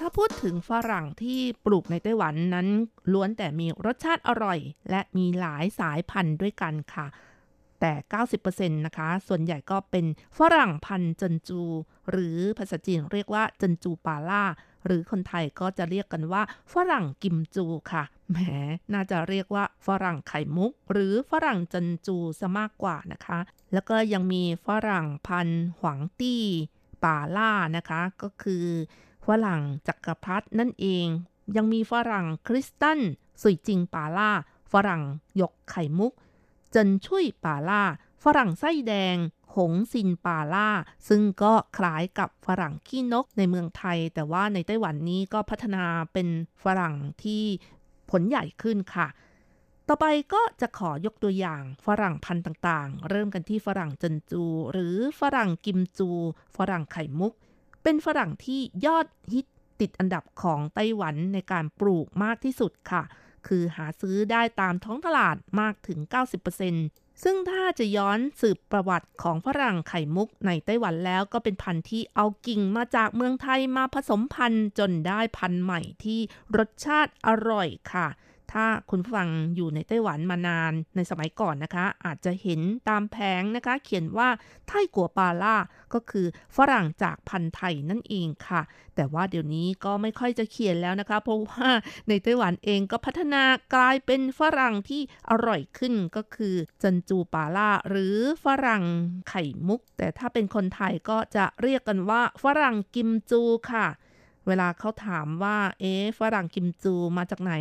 [0.00, 2.68] ถ้าพูดถึงฝรั่งที่ปลูกในไต้หวันนั้น
[3.12, 4.58] ล้วนแต่มีรสชาติอร่อย
[4.90, 7.06] และมีหลายสายพันธุ์ด้วยกันค่ะ
[7.80, 7.92] แต่
[8.40, 10.06] 90%นะคะ ส่วนใหญ่ก็เป็น
[10.38, 11.62] ฝรั่งพันธุ์จันจู
[12.10, 14.44] หรือภาษาจีนเรียกว่าจันจูปาล่า
[14.86, 18.38] หรือคนไทยก็จะเรียกกันว่า ฝรั่งกิมจูค่ะ แหม
[18.92, 23.38] น่าจะเรียกว่าฝรั่งไข่มุก หรือฝรั่งจันจูซะมากกว่านะคะ
[23.72, 26.44] แล้วก็ยังมีฝรั่งพันธุ์หวังตี้
[27.04, 28.66] ป่าล่านะคะ ก็คือ
[29.26, 31.06] ฝรั่งจักรพรรดินั่นเอง
[31.56, 33.00] ยังมีฝรั่งคริสตัน
[33.42, 34.30] สุยจิงป่าล่า
[34.72, 35.02] ฝรั่ง
[35.40, 36.12] ยกไข่มุก
[36.70, 37.82] เจินชุยป่าล่า
[38.24, 39.16] ฝรั่งไส้แดง
[39.56, 40.68] หงซินป่าล่า
[41.08, 46.28] ซึ่งก็คล้ายกับฝรั่งขี้นกในเมืองไทย แต่ว่าในไต้หวันนี้ก็พัฒนาเป็น
[46.64, 47.44] ฝรั่งที่
[48.10, 49.08] ผลใหญ่ขึ้นค่ะ
[49.88, 56.10] ต่อไปก็จะขอยกตัวอย่างฝรั่งพันธุ์ต่างๆ เริ่มกันที่ฝรั่งจันจู หรือฝรั่งกิมจู
[56.56, 57.32] ฝรั่งไข่มุก
[57.88, 59.46] เป็นฝรั่งที่ยอดฮิต
[59.80, 63.02] ติดอันดับของไต้หวันในการปลูกมากที่สุดค่ะ
[63.46, 65.98] คือหาซื้อได้ตามท้องตลาดมากถึง
[66.62, 76.20] 90%ซึ่งถ้าจะย้อนสืบประวัติของฝรั่งไข่มุกในไต้หวันแล้วก็เป็นพันธุ์ที่เอากิ่งมาจากเมืองไทยมาผสมพันธุ์จนได้พันธุ์ใหม่ที่
[76.56, 78.06] รสชาติอร่อยค่ะ
[78.52, 84.28] ถ้าคุณฟังอยู่ในไต้หวันมานานในสมัยก่อนนะคะ อาจจะเห็นตามแผงนะคะ เขียนว่า
[84.68, 85.56] ไทกัวปาล่า
[85.94, 86.26] ก็คือ
[86.56, 88.62] ฝรั่งจากพันธุ์ไทยนั่นเองค่ะ
[88.96, 91.68] แต่ว่าเดี๋ยวนี้ก็ไม่ค่อยจะเขียนแล้วนะคะ เพราะว่า
[92.08, 93.42] ในไต้หวันเองก็พัฒนา
[93.74, 98.84] กลายเป็นฝรั่งที่อร่อยขึ้นก็คือจันจูปาล่าหรือฝรั่ง
[99.28, 103.42] ไข่มุก แต่ถ้าเป็นคนไทยก็จะเรียกกันว่าฝรั่งกิมจู
[103.72, 103.86] ค่ะ
[104.46, 107.54] เวลาเขาถามว่า เอ๊ฝรั่งกิมจูมาจากไหน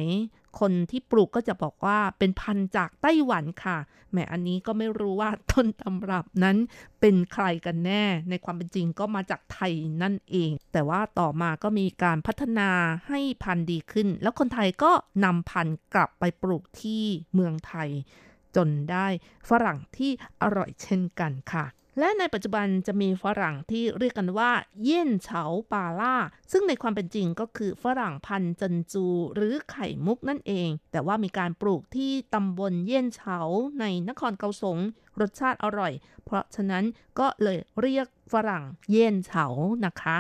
[0.59, 3.77] คนที่ปลูกก็จะบอกว่าเป็นพันธุ์จากไต้หวันค่ะ
[4.11, 6.57] แม้อันนี้ก็ไม่รู้ว่าต้นตำรับนั้น
[6.99, 12.69] เป็นใครกันแน่ ในความเป็นจริงก็มาจากไทยนั่นเอง แต่ว่าต่อมาก็มีการพัฒนา
[13.07, 14.91] ให้พันธุ์ดีขึ้น แล้วคนไทยก็
[15.23, 17.03] นำพันธุ์กลับไปปลูกที่
[17.33, 17.89] เมืองไทย
[18.55, 19.07] จนได้
[19.49, 21.65] ฝรั่งที่อร่อยเช่นกันค่ะ
[21.99, 24.51] และในปัจจุบันจะมีฝรั่งที่เรียกกันว่า
[24.83, 26.15] เย่นเฉาปาล่า
[26.51, 33.39] ซึ่งในความเป็นจริงก็คือฝรั่งพันจันจู หรือไข่มุกนั่นเอง แต่ว่ามีการปลูกที่ตำบลเย่นเฉา
[33.79, 34.77] ในนครเกาสง
[35.19, 35.93] รสชาติอร่อย
[36.23, 36.83] เพราะฉะนั้น
[37.19, 39.45] ก็เลยเรียกฝรั่งเย่นเฉา
[39.85, 40.17] นะคะ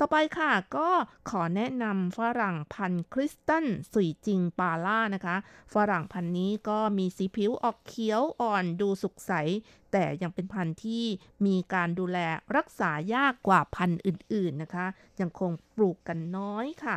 [0.00, 0.88] ต่อไปค่ะก็
[1.30, 5.36] ขอแนะนำฝรั่งพันธุ์คริสตันสุยจิงปาล่านะคะ
[5.74, 9.32] ฝรั่งพันธุ์นี้ก็มีสีผิวออกเขียวอ่อนดูสุกใส
[9.92, 11.04] แต่ยังเป็นพันธุ์ที่
[11.46, 12.18] มีการดูแล
[12.56, 14.86] รักษายากกว่าพันธุ์อื่นๆนะคะ
[15.20, 16.96] ยังคงปลูกกันน้อยค่ะ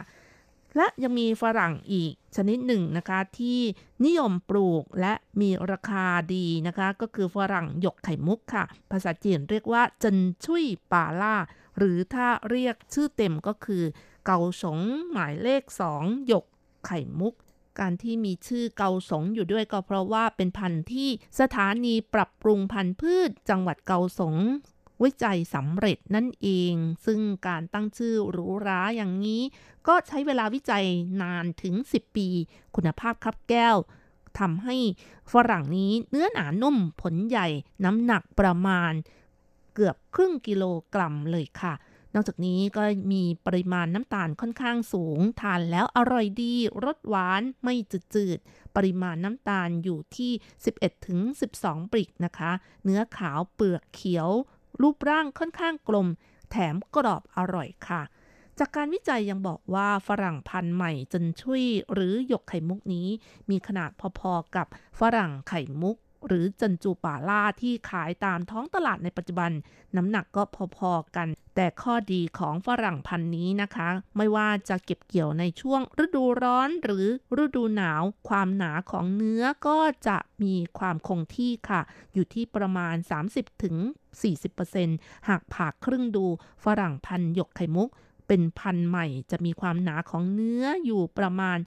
[0.77, 3.59] และยังมีฝรั่งอีกชนิดหนึ่งนะคะที่
[4.05, 11.35] นิยมปลูกและมีราคาดีนะคะ ก็คือฝรั่งหยกไข่มุกค่ะ ภาษาจีนเรียกว่าจันชุยปาล่า
[11.77, 13.83] หรือถ้าเรียกชื่อเต็มก็คือ
[14.25, 14.79] เกาสง
[15.11, 16.45] หมายเลขสองหยก
[16.85, 17.33] ไข่มุก
[17.79, 21.09] การที่มีชื่อเกาสงอยู่ด้วยก็เพราะว่าเป็นพันธุ์ที่
[21.39, 24.37] สถานีปรับปรุงพันธุ์พืชจังหวัดเกาสง
[25.03, 26.73] วิจัยสำเร็จนั่นเอง
[27.05, 29.41] ซึ่งการตั้งชื่อหรูหราอย่างนี้
[29.87, 30.85] ก็ใช้เวลาวิจัย
[31.21, 32.27] นานถึง 10 ปี
[32.75, 33.75] คุณภาพครับแก้ว
[34.39, 34.75] ทำให้
[35.31, 37.47] ฝรั่งนี้เนื้อหนานุ่มผลใหญ่
[37.85, 38.93] น้ำหนักประมาณ
[39.75, 40.63] เกือบครึ่งกิโล
[40.93, 41.73] กรัมเลยค่ะ
[42.13, 46.53] นอกจากนี้ก็มีปริมาณน้ำตาลค่อนข้างสูง ทานแล้วอร่อยดี
[46.85, 47.75] รสหวานไม่
[48.15, 50.31] จืดๆ ปริมาณน้ำตาลอยู่ที่
[51.11, 52.51] 11-12 ปริกนะคะ
[52.83, 54.29] เนื้อขาวเปลือกเขียว
[54.81, 56.07] รูปร่างค่อนข้างกลม
[56.51, 58.01] แถมกรอบอร่อยค่ะ
[58.59, 63.07] จากการวิจัยยังบอกว่าฝรั่งพันธุ์ใหม่จนชุยหรือหยกไข่มุกนี้
[63.49, 63.89] มีขนาด
[64.19, 64.67] พอๆกับ
[64.99, 65.97] ฝรั่งไข่มุก
[66.27, 69.51] หรือจันจูป่าล่าที่ขายตามท้องตลาดในปัจจุบัน
[69.95, 70.43] น้ำหนักก็
[70.77, 77.05] พอๆกัน แต่ข้อดีของฝรั่งพันธุ์นี้นะคะ ไม่ว่าจะเก็บเกี่ยวในช่วงฤดูร้อนหรือ
[77.43, 81.81] ฤดูหนาว ความหนาของเนื้อก็จะมีความคงที่ค่ะ
[82.13, 82.95] อยู่ที่ประมาณ
[84.11, 86.25] 30-40%หากผ่าครึ่งดู
[86.63, 87.89] ฝรั่งพันธุ์หยกไข่มุก
[88.27, 91.57] เป็นพันธุ์ใหม่จะมีความหนาของเนื้ออยู่ประมาณ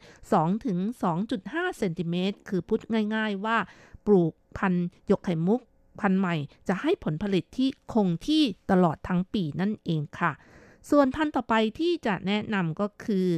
[1.04, 2.80] 2-2.5 เซนติเมตร คือพูด
[3.14, 3.58] ง่ายๆว่า
[4.06, 4.74] ปลูกพัน
[5.06, 5.60] หยกไข่มุก
[6.00, 6.34] พันใหม่
[6.68, 10.32] จะให้ผลผลิตที่คงที่ตลอดทั้งปีนั่นเองค่ะ
[10.90, 13.28] ส่วนพันต่อไปที่จะแนะนำก็คือ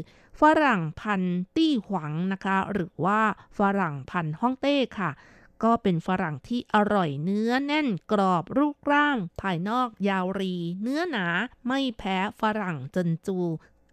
[0.40, 1.22] ฝรั่งพัน
[1.56, 3.20] ตี้หวังนะคะ หรือว่า
[3.58, 5.10] ฝรั่งพันฮ่องเต้ค่ะ
[5.64, 11.26] ก็เป็นฝรั่งที่อร่อยเนื้อแน่นกรอบรูปร่าง ภายนอกยาวรี เนื้อหนา
[11.66, 13.38] ไม่แพ้ฝรั่งจนจู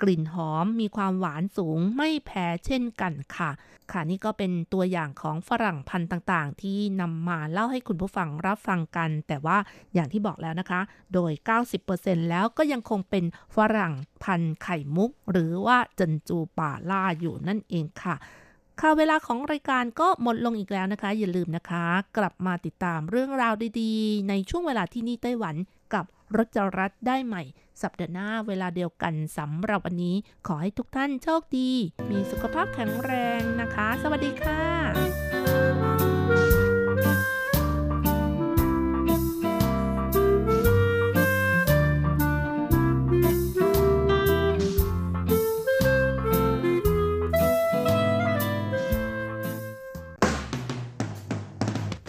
[0.03, 3.51] กลิ่นหอม มีความหวานสูงไม่แพ้เช่นกันค่ะ
[3.91, 9.57] ค่ะนี่ก็เป็นตัวอย่างของฝรั่งพันธุ์ต่างๆ ที่นำมาเล่าให้คุณผู้ฟังรับฟังกัน แต่ว่า
[9.93, 10.81] อย่างที่บอกแล้วนะคะ
[11.13, 11.31] โดย
[11.81, 13.25] 90%แล้วก็ยังคงเป็น
[13.55, 13.93] ฝรั่ง
[14.23, 18.15] พันธุ์ไข่มุก หรือว่าจินจูป่าล่าอยู่นั่นเองค่ะ
[18.79, 21.85] ค่ะเวลาของรายการก็หมดลงอีกแล้วนะคะ อย่าลืมนะคะ
[22.17, 25.55] กลับมาติดตามเรื่องราวดีๆ ในช่วงเวลาที่นี่ไต้หวัน
[25.93, 26.05] กับ
[26.37, 27.43] รจรัสได้ใหม่
[27.81, 30.15] สัปดาห์หน้าเวลาเดียวกันสำหรับวันนี้
[30.47, 31.71] ขอให้ทุกท่านโชคดี
[32.09, 36.12] มีสุขภาพแข็งแรงนะคะ สวัสดีค่ะ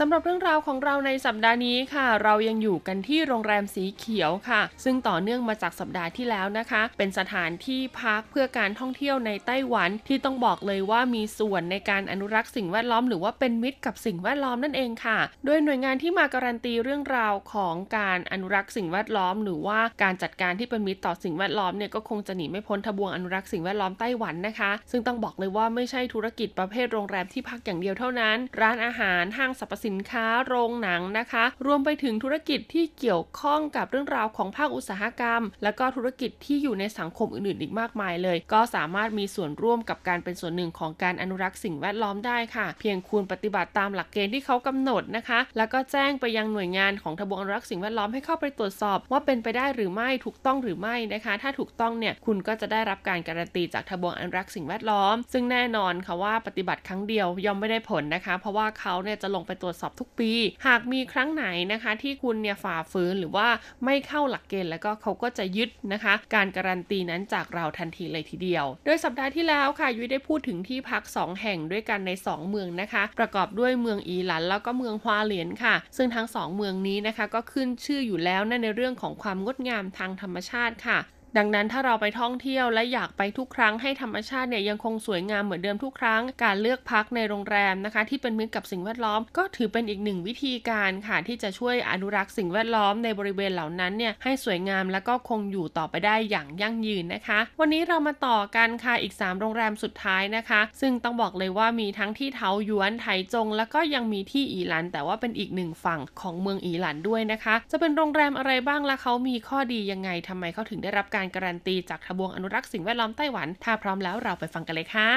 [0.00, 51.34] สำหรับเรื่องราวของเราในสัปดาห์นี้ค่ะ เรายังอยู่กันที่โรงแรมสีเขียวค่ะ ซึ่งต่อเนื่องมาจากสัปดาห์ที่แล้วนะคะ เป็นสถานที่พักเพื่อการท่องเที่ยวในไต้หวันที่ต้องบอกเลยว่ามีส่วนในการอนุรักษ์สิ่งแวดล้อมหรือว่าเป็นมิตรกับสิ่งแวดล้อมนั่นเองค่ะ โดยหน่วยงานที่มาการันตีเรื่องราวของการอนุรักษ์สิ่งแวดล้อม หรือว่าการจัดการที่เป็นมิตรต่อสิ่งแวดล้อมเนี่ยก็คงจะหนีไม่พ้นทบวงอนุรักษ์สิ่งแวดล้อมไต้หวันนะคะ ซึ่งต้องบอกเลยว่าไม่ใช่ธุรกิจประเภทโรงแรมที่พักอย่างเดียวเท่านั้น ร้านอาหารห้างสรรพสินินค้าโรงหนังนะคะ รวมไปถึงธุรกิจที่เกี่ยวข้องกับเรื่องราวของภาคอุตสาหกรรม และก็ธุรกิจที่อยู่ในสังคมอื่นๆ อีกมากมายเลย ก็สามารถมีส่วนร่วมกับการเป็นส่วนหนึ่งของการอนุรักษ์สิ่งแวดล้อมได้ค่ะ เพียงคุณปฏิบัติตามหลักเกณฑ์ที่เขากำหนดนะคะ แล้วก็แจ้งไปยังหน่วยงานของทบวงอนุรักษ์สิ่งแวดล้อมให้เข้าไปตรวจสอบ ว่าเป็นไปได้หรือไม่ถูกต้องหรือไม่นะคะ
[51.42, 60.32] ถ้าถูกต้องเนี่ยคุณก็จะได้รับการการันตีจากทบวงอนุรักษ์สิ่งแวดล้อม ซึ่งแน่นอนค่ะว่าปฏิบัติครั้งเดียวย่อมไม่ได้ผลนะคะ เพราะว่าเขาเนี่ยจะลงไปตรวจสอบทุกปี
[60.66, 63.48] หากมีครั้งไหนนะคะที่คุณเนี่ยฝ่าฝืนหรือว่า
[63.84, 80.98] ไม่เข้าหลักเกณฑ์แล้วก็เขาก็จะยึดนะคะ การการันตีนั้นจากเราทันทีเลยทีเดียว โดยสัปดาห์ที่แล้วค่ะยุ้ยได้พูดถึงที่พัก 2 แห่งด้วยกันใน 2 เมืองนะคะ ประกอบด้วยเมืองอีหลัน แล้วก็เมืองฮวาเหลียนค่ะ ซึ่งทั้ง 2 เมืองนี้นะคะ ก็ขึ้นชื่ออยู่แล้วนั่นในเรื่องของความงดงามทางธรรมชาติค่ะ
[81.36, 115.10] ดังนั้นถ้าเราไปท่องเที่ยวและอยากไปทุกครั้งให้ธรรมชาติเนี่ยยังคงสวยงามเหมือนเดิมทุกครั้ง การเลือกพักในโรงแรมนะคะ ที่เป็นมิตรกับสิ่งแวดล้อม ก็ถือเป็นอีกหนึ่งวิธีการค่ะ ที่จะช่วยอนุรักษ์สิ่งแวดล้อมในบริเวณเหล่านั้นเนี่ยให้สวยงามและก็คงอยู่ต่อไปได้อย่างยั่งยืนนะคะ วันนี้เรามาต่อกันค่ะอีก 3 โรงแรมสุดท้ายนะคะ ซึ่งต้องบอกเลยว่ามีทั้งที่เทาหยวนไถจง แล้วก็ยังมีที่อีหลัน แต่ว่าเป็นอีกหนึ่งฝั่งของเมืองอีหลันด้วยนะคะ จะเป็นโรงแรมอะไรบ้างและเขามีข้อดียังไงทำไมเขาถึงได้รับการการการันตีจากทบวงอนุรักษ์สิ่งแวดล้อมไต้หวัน ถ้าพร้อมแล้วเราไปฟังกันเลยค่ะ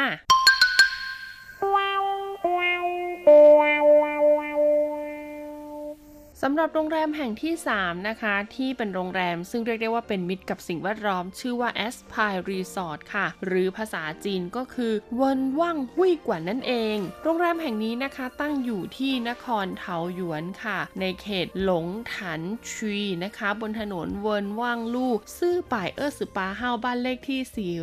[6.45, 20.79] สำหรับโรงแรมแห่งที่ 3 นะคะ ที่เป็นโรงแรมซึ่งเรียกได้ว่าเป็นมิตรกับสิ่งแวดล้อม ชื่อว่า a s p i r e Resort ค่ะ หรือภาษาจีนก็คือเวินว่างหุยกว่านั่นเอง โรงแรมแห่งนี้นะคะตั้งอยู่ที่นครเทาหยวนค่ะ
[20.99, 27.73] ในเขตหลงถันชุยนะคะ บนถนนเวินว่างลู่ซื่อป่ายเออสือปาเฮาบ้านเลขที่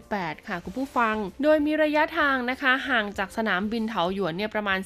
[0.00, 4.78] 428 ค่ะคุณผู้ฟัง โดยมีระยะทางนะคะ ห่างจากสนามบินเทาหยวนเนี่ยประมาณ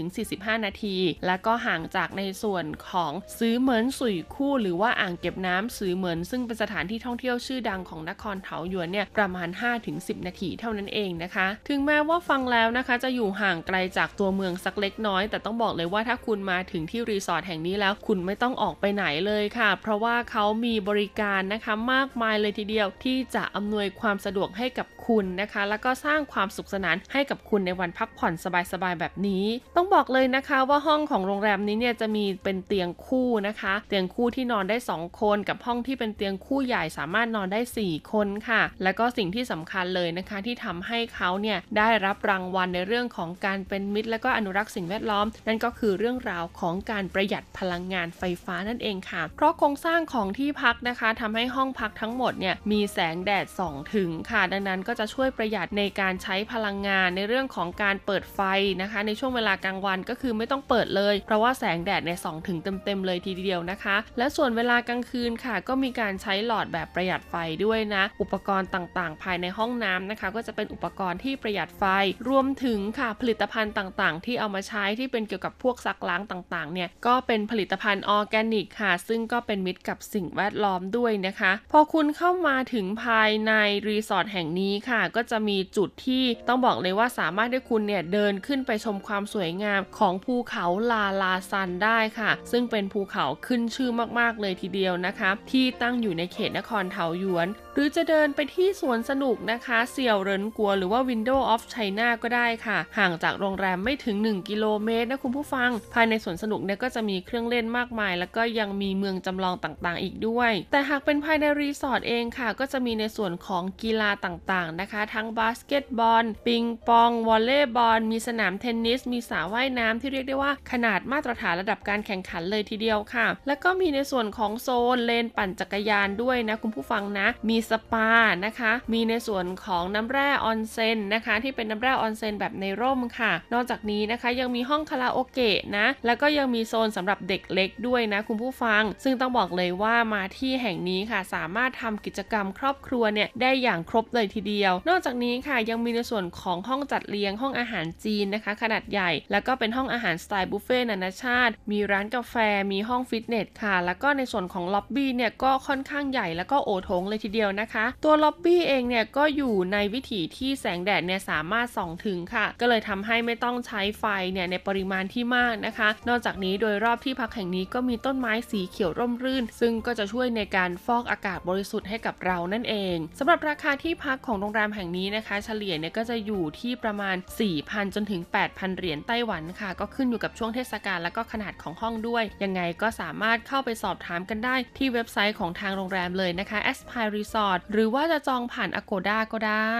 [0.00, 0.96] 40-45 นาที
[1.26, 9.48] และก็ห่างจากในส่วนของซื้อเหมินสุยคู่ หรือว่าอ่างเก็บน้ำซื้อเหมินซึ่งเป็นสถานที่ท่องเที่ยวชื่อดังของนครเถาหยวนเนี่ยประมาณ
[9.86, 28.32] 5-10 นาทีเท่านั้นเองนะคะ ถึงแม้ว่าฟังแล้วนะคะจะอยู่ห่างไกลจากตัวเมืองสักเล็กน้อย แต่ต้องบอกเลยว่าถ้าคุณมาถึงที่รีสอร์ทแห่งนี้แล้วคุณไม่ต้องออกไปไหนเลยค่ะ เพราะว่าเขามีบริการนะคะมากมายเลยทีเดียวที่จะอำนวยความสะดวกให้กับ คุณนะคะ แล้วก็สร้างความสุขสนานให้กับคุณในวันพักผ่อน
[28.72, 29.44] สบายๆแบบนี้
[29.76, 58.40] ต้องบอกเลยนะคะว่าห้องของโรงแรมนี้เนี่ยจะมีเป็นเตียงคู่นะคะ เตียงคู่ที่นอนได้ 2 คนกับห้องที่เป็นเตียงคู่ใหญ่สามารถนอนได้ 4 คนค่ะ แล้วก็สิ่งที่สำคัญเลยนะคะ ที่ทำให้เขาเนี่ยได้รับรางวัลในเรื่องของการเป็นมิตร และก็อนุรักษ์สิ่งแวดล้อม นั่นก็คือเรื่องราวของการประหยัดพลังงานไฟฟ้านั่นเองค่ะ เพราะโครงสร้างของที่พักนะคะทำให้ห้องพักทั้งหมดเนี่ยมีแสงแดดส่องถึงค่ะ ดังนั้นก็จะช่วยประหยัดในการใช้พลังงานในเรื่องของการเปิดไฟ
[58.82, 67.34] นะคะ ในช่วงเวลากลางวันก็คือไม่ต้องเปิดเลย เพราะว่าแสงแดดเนี่ยส่องถึงเต็มๆเลยทีเดียวนะคะ และส่วนเวลากลางคืนค่ะ ก็มีการใช้หลอดแบบประหยัดไฟ
[67.64, 71.84] ด้วยนะ อุปกรณ์ต่างๆ ภายในห้องน้ำนะคะ ก็จะเป็นอุปกรณ์ที่ประหยัดไฟ
[72.28, 83.52] รวมถึงค่ะผลิตภัณฑ์ต่างๆ ที่เอามาใช้ที่เป็นเกี่ยวกับพวกซักล้างต่างๆ เนี่ยก็เป็นผลิตภัณฑ์ออร์แกนิกค่ะ ซึ่งก็เป็นมิตรกับสิ่งแวดล้อมด้วยนะคะ พอคุณเข้ามาถึงภายใน
[83.88, 112.48] รีสอร์ทแห่งนี้ค่ะ ก็จะมีจุดที่ต้องบอกเลยว่าสามารถให้คุณเนี่ยเดินขึ้นไปชมความสวยงามของภูเขาลาลาซันได้ค่ะ ซึ่งเป็นภูเขาขึ้นชื่อมากๆเลยทีเดียวนะคะ ที่ตั้งอยู่ในเขตนครเทาหยวน หรือจะเดินไปที่สวนสนุกนะคะเสี่ยวเรินกัวหรือว่า Window of China ก็ได้ค่ะ ห่างจากโรงแรมไม่ถึง 1 กิโลเมตรนะคุณผู้ฟัง ภายในสวนสนุกเนี่ยก็จะมีเครื่องเล่นมากมาย แล้วก็ยังมีเมืองจำลองต่างๆ อีกด้วย แต่หากเป็นภายในรีสอร์ทเองค่ะ
[112.60, 128.08] ก็จะมีในส่วนของกีฬาต่างๆนะคะ ทั้งบาสเกตบอล ปิงปอง วอลเลย์บอล มีสนามเทนนิส มีสระว่ายน้ำที่เรียกได้ว่าขนาดมาตรฐานระดับการแข่งขันเลยทีเดียวค่ะ แล้วก็มีในส่วนของโซนเลนปั่นจักรยานด้วยนะคุณผู้ฟังนะ มีสปา
[128.46, 152.34] นะคะ มีในส่วนของน้ำแร่ออนเซ็นนะคะ ที่เป็นน้ำแร่ออนเซ็นแบบในร่มค่ะ นอกจากนี้นะคะยังมีห้องคาราโอเกะนะ แล้วก็ยังมีโซนสำหรับเด็กเล็กด้วยนะคุณผู้ฟัง ซึ่งต้องบอกเลยว่ามาที่แห่งนี้ค่ะ สามารถทำกิจกรรมครอบครัวเนี่ยได้อย่างครบเลยทีเดียว นอกจากนี้ค่ะยังมีในส่วนของห้องจัดเลี้ยงห้องอาหารจีนนะคะ ขนาดใหญ่ แล้วก็เป็นห้องอาหารสไตล์บุฟเฟ่ต์นานาชาติ มีร้านกาแฟ
[152.72, 177.16] มีห้องฟิตเนสค่ะ แล้วก็ในส่วนของล็อบบี้เนี่ยก็ค่อนข้างใหญ่แล้วก็โอโถงเลยทีเดียวนะคะ ตัวล็อบบี้เองเนี่ยก็อยู่ในวิถีที่แสงแดดเนี่ยสามารถส่องถึงค่ะ ก็เลยทำให้ไม่ต้องใช้ไฟเนี่ยในปริมาณที่มากนะคะ นอกจากนี้โดยรอบที่พักแห่งนี้ก็มีต้นไม้สีเขียวร่มรื่น ซึ่งก็จะช่วยในการฟอกอากาศบริสุทธิ์ให้กับเรานั่นเองสำหรับราคาที่พักของโรงแรมแห่งนี้นะคะ เฉลี่ยเนี่ยก็จะอยู่ที่ประมาณ
[177.54, 189.78] 4,000 จนถึง 8,000 เหรียญไต้หวันค่ะ ก็ขึ้นอยู่กับช่วงเทศกาลและก็ขนาดของห้องด้วย ยังไงก็สามารถเข้าไปสอบถามกันได้ที่เว็บไซต์ของทางโรงแรมเลยนะคะ Aspire Resort หรือว่าจะจองผ่าน Agoda ก็ได้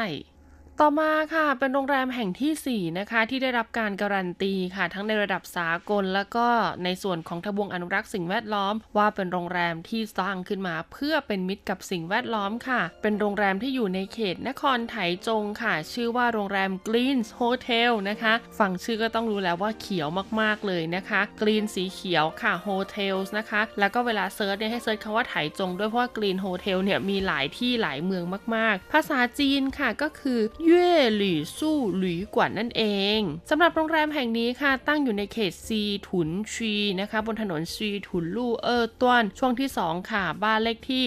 [0.81, 6.47] ต่อมาค่ะเป็นโรงแรมแห่งที่ 4 นะคะ ที่ได้รับการการันตีค่ะ ทั้งในระดับสากล แล้วก็
[6.85, 14.97] ในส่วนของทบวงอนุรักษ์สิ่งแวดล้อม ว่าเป็นโรงแรมที่สร้างขึ้นมาเพื่อเป็นมิตรกับสิ่งแวดล้อมค่ะ เป็นโรงแรมที่อยู่ในเขตนครไถ
[15.27, 20.09] จงค่ะ ชื่อว่าโรงแรม Green Hotel นะคะ ฟังชื่อก็ต้องรู้แล้วว่าเขียว
[20.41, 28.25] มากๆเลยนะคะ Green สีเขียวค่ะ Hotels นะคะ แล้วก็เวลา search เนี่ยให้ search คำว่าไถจงด้วยเพราะว่า Green Hotel เนี่ยมีหลายที่หลายเมือง
[28.57, 32.83] มาก ๆ ภาษาจีนค่ะก็คือเย่หลี่สู้หลุยกว่านั่นเอ
[33.19, 41.05] งสำหรับโรงแรมแห่งนี้ค่ะ ตั้งอยู่ในเขตซีถุนชีนะคะ บนถนนซีถุนลู่เออต้วน ช่วงที่ 2 ค่ะ บ้านเลขที่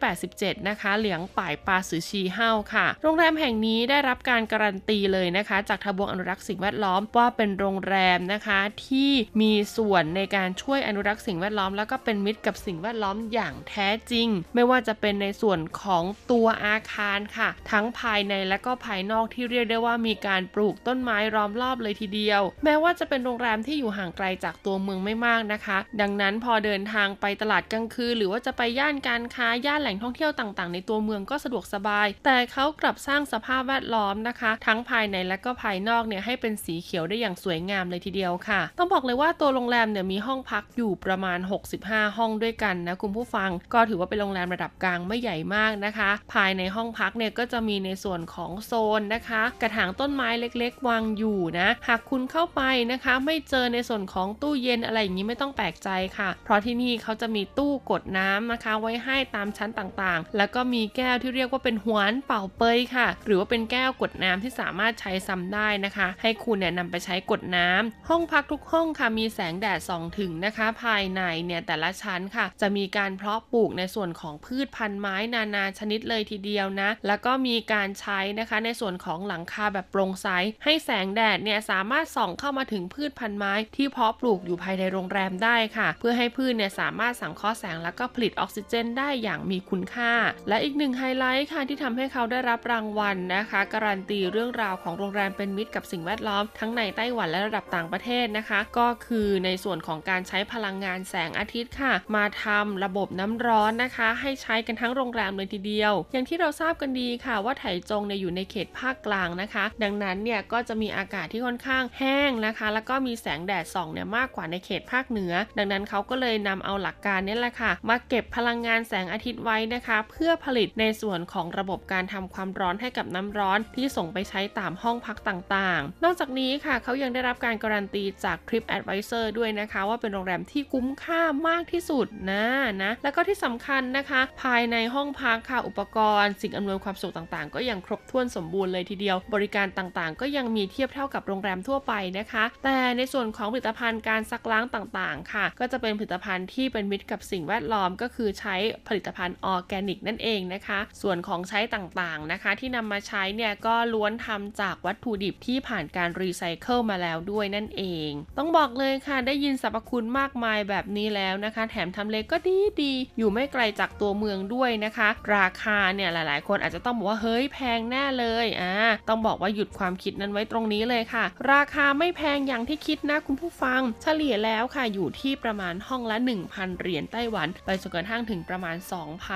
[0.00, 41.38] 287 นะคะ เหลียงป่ายปาสือชีเฮาค่ะ โรงแรมแห่งนี้ได้รับการการันตีเลยนะคะ จากทบวงอนุรักษ์สิ่งแวดล้อมว่าเป็นโรงแรมนะคะที่มีส่วนในการช่วยอนุรักษ์สิ่งแวดล้อม แล้วก็เป็นมิตรกับสิ่งแวดล้อมอย่างแท้จริง ไม่ว่าจะเป็นในส่วนของตัวอาคารค่ะ ทั้งภายในและก็ภายนอกที่เรียกได้ว่ามีการปลูกต้นไม้ล้อมรอบเลยทีเดียว แม้ว่าจะเป็นโรงแรมที่อยู่ห่างไกลจากตัวเมืองไม่มากนะคะ ดังนั้นพอเดินทางไปตลาดกลางคืนหรือว่าจะไปย่านการค้าย่านแหล่งท่องเที่ยวต่างๆ ในตัวเมืองก็สะดวกสบาย แต่เขากลับสร้างสภาพแวดล้อมนะคะ ทั้งภายในและก็ภายนอกเนี่ยให้เป็นสีเขียวได้อย่างสวยงามเลยทีเดียวค่ะ ต้องบอกเลยว่าตัวโรงแรมเนี่ยมีห้องพักอยู่ประมาณ
[41.78, 52.62] 65 ห้องด้วยกันนะคุณผู้ฟัง ก็ถือว่าเป็นโรงแรมระดับกลางไม่ใหญ่มากนะคะ ภายในห้องพักเนี่ยก็จะมีในส่วนของโซนนะคะ กระถางต้นไม้เล็กๆ วางอยู่นะ หากคุณเข้าไป
[52.92, 80.28] นะคะ ไม่เจอในส่วนของตู้เย็นอะไรอย่างนี้ไม่ต้องแปลกใจค่ะ เพราะที่นี่เขาจะมีตู้กดน้ำนะคะ ไว้ให้ตามชั้นต่างๆ แล้วก็มีแก้วที่เรียกว่าเป็นหวนเป่าเปยค่ะ หรือว่าเป็นแก้วกดน้ำที่สามารถใช้ซ้ำได้นะคะ ให้คุณเนี่ยนำไปใช้กดน้ำห้องพักทุกห้องค่ะมีแสงแดดส่องถึงนะคะ ภายในเนี่ยแต่ละชั้นค่ะ จะมีการเพาะปลูกในส่วนของพืชพันธุ์ไม้นานาชนิดเลยทีเดียวนะ แล้วก็มีการใช้นะคะ ในส่วนของหลังคาแบบโปร่งใส
[80.64, 90.12] ให้แสงแดดเนี่ยสามารถส่องเข้ามาถึงพืชพันธุ์ไม้ ที่เพาะปลูกอยู่ภายในโรงแรมได้ค่ะ เพื่อให้พืชเนี่ยสามารถสังเคราะห์แสงแล้วก็ผลิตออกซิเจนได้อย่างมีคุณค่า
[90.48, 129.80] และอีกหนึ่งไฮไลท์ค่ะที่ทำให้เขาได้รับรางวัลนะคะ การันตีเรื่องราวของโรงแรมเป็นมิตรกับสิ่งแวดล้อมทั้งในไต้หวันและระดับต่างประเทศนะคะ ก็คือในส่วนของการใช้พลังงานแสงอาทิตย์ค่ะ มาทำระบบน้ำร้อนนะคะ ให้ใช้กันทั้งโรงแรมเลยทีเดียว อย่างที่เราทราบกันดีค่ะว่าไถจงเนี่ยอยู่ในเขตภาคกลางนะคะ ดังนั้นเนี่ยก็จะมีอากาศที่ค่อนข้างแห้งนะคะ แล้วก็มีแสงแดดส่องเนี่ยมากกว่าในเขตภาคเหนือ ดังนั้นเขาก็เลยนำเอาหลักการนี้แหละค่ะ มาเก็บพลังงานแสงอาทิตย์ไว้นะคะ เพื่อผลิตในส่วนของระบบการทำความร้อนให้กับน้ำร้อนที่ส่งไปใช้ตามห้องพักต่างๆ นอกจากนี้ค่ะเขายังได้รับการการันตีจาก Trip Advisor ด้วยนะคะ
[129.88, 132.44] ว่าเป็นโรงแรมที่คุ้มค่ามากที่สุดนะ
[132.82, 148.56] นะ แล้วก็ที่สำคัญนะคะ ภายในห้องพักค่ะอุปกรณ์ สิ่งอำนวยความสุขต่างๆ ก็ยังครบถ้วนสมบูรณ์เลยทีเดียว บริการต่างๆ ก็ยังมีเทียบเท่ากับโรงแรมทั่วไปนะคะ แต่ในส่วนของผลิตภัณฑ์การซักล้างต่างๆ ค่ะ ก็จะเป็นผลิตภัณฑ์ที่เป็นมิตรกับสิ่งแวดล้อม ก็คือใช้
[148.88, 168.74] ผลิตภัณฑ์ออร์แกนิกนั่นเองนะคะ ส่วนของใช้ต่างๆนะคะ ที่นำมาใช้เนี่ยก็ล้วนทำจากวัตถุดิบที่ผ่านการรีไซเคิลมาแล้วด้วยนั่นเอง ต้องบอกเลยค่ะได้ยินสรรพคุณมากมายแบบนี้แล้วนะคะ แถมทำเลก็ดีดีอยู่ไม่ไกลจากตัวเมืองด้วยนะคะ ราคาเนี่ยหลายๆ คนอาจจะต้องบอกว่าเฮ้ยแพงแน่เลยอ่า
[169.08, 176.16] ต้องบอกว่าหยุดความคิดนั้นไว้ตรงนี้เลยค่ะ ราคาไม่แพงอย่างที่คิดนะคุณผู้ฟัง เฉลี่ยแล้วค่ะอยู่ที่ประมาณห้องละ
[176.48, 178.76] 1,000 เหรียญไต้หวัน ไปจนกระทั่งถึงประมาณ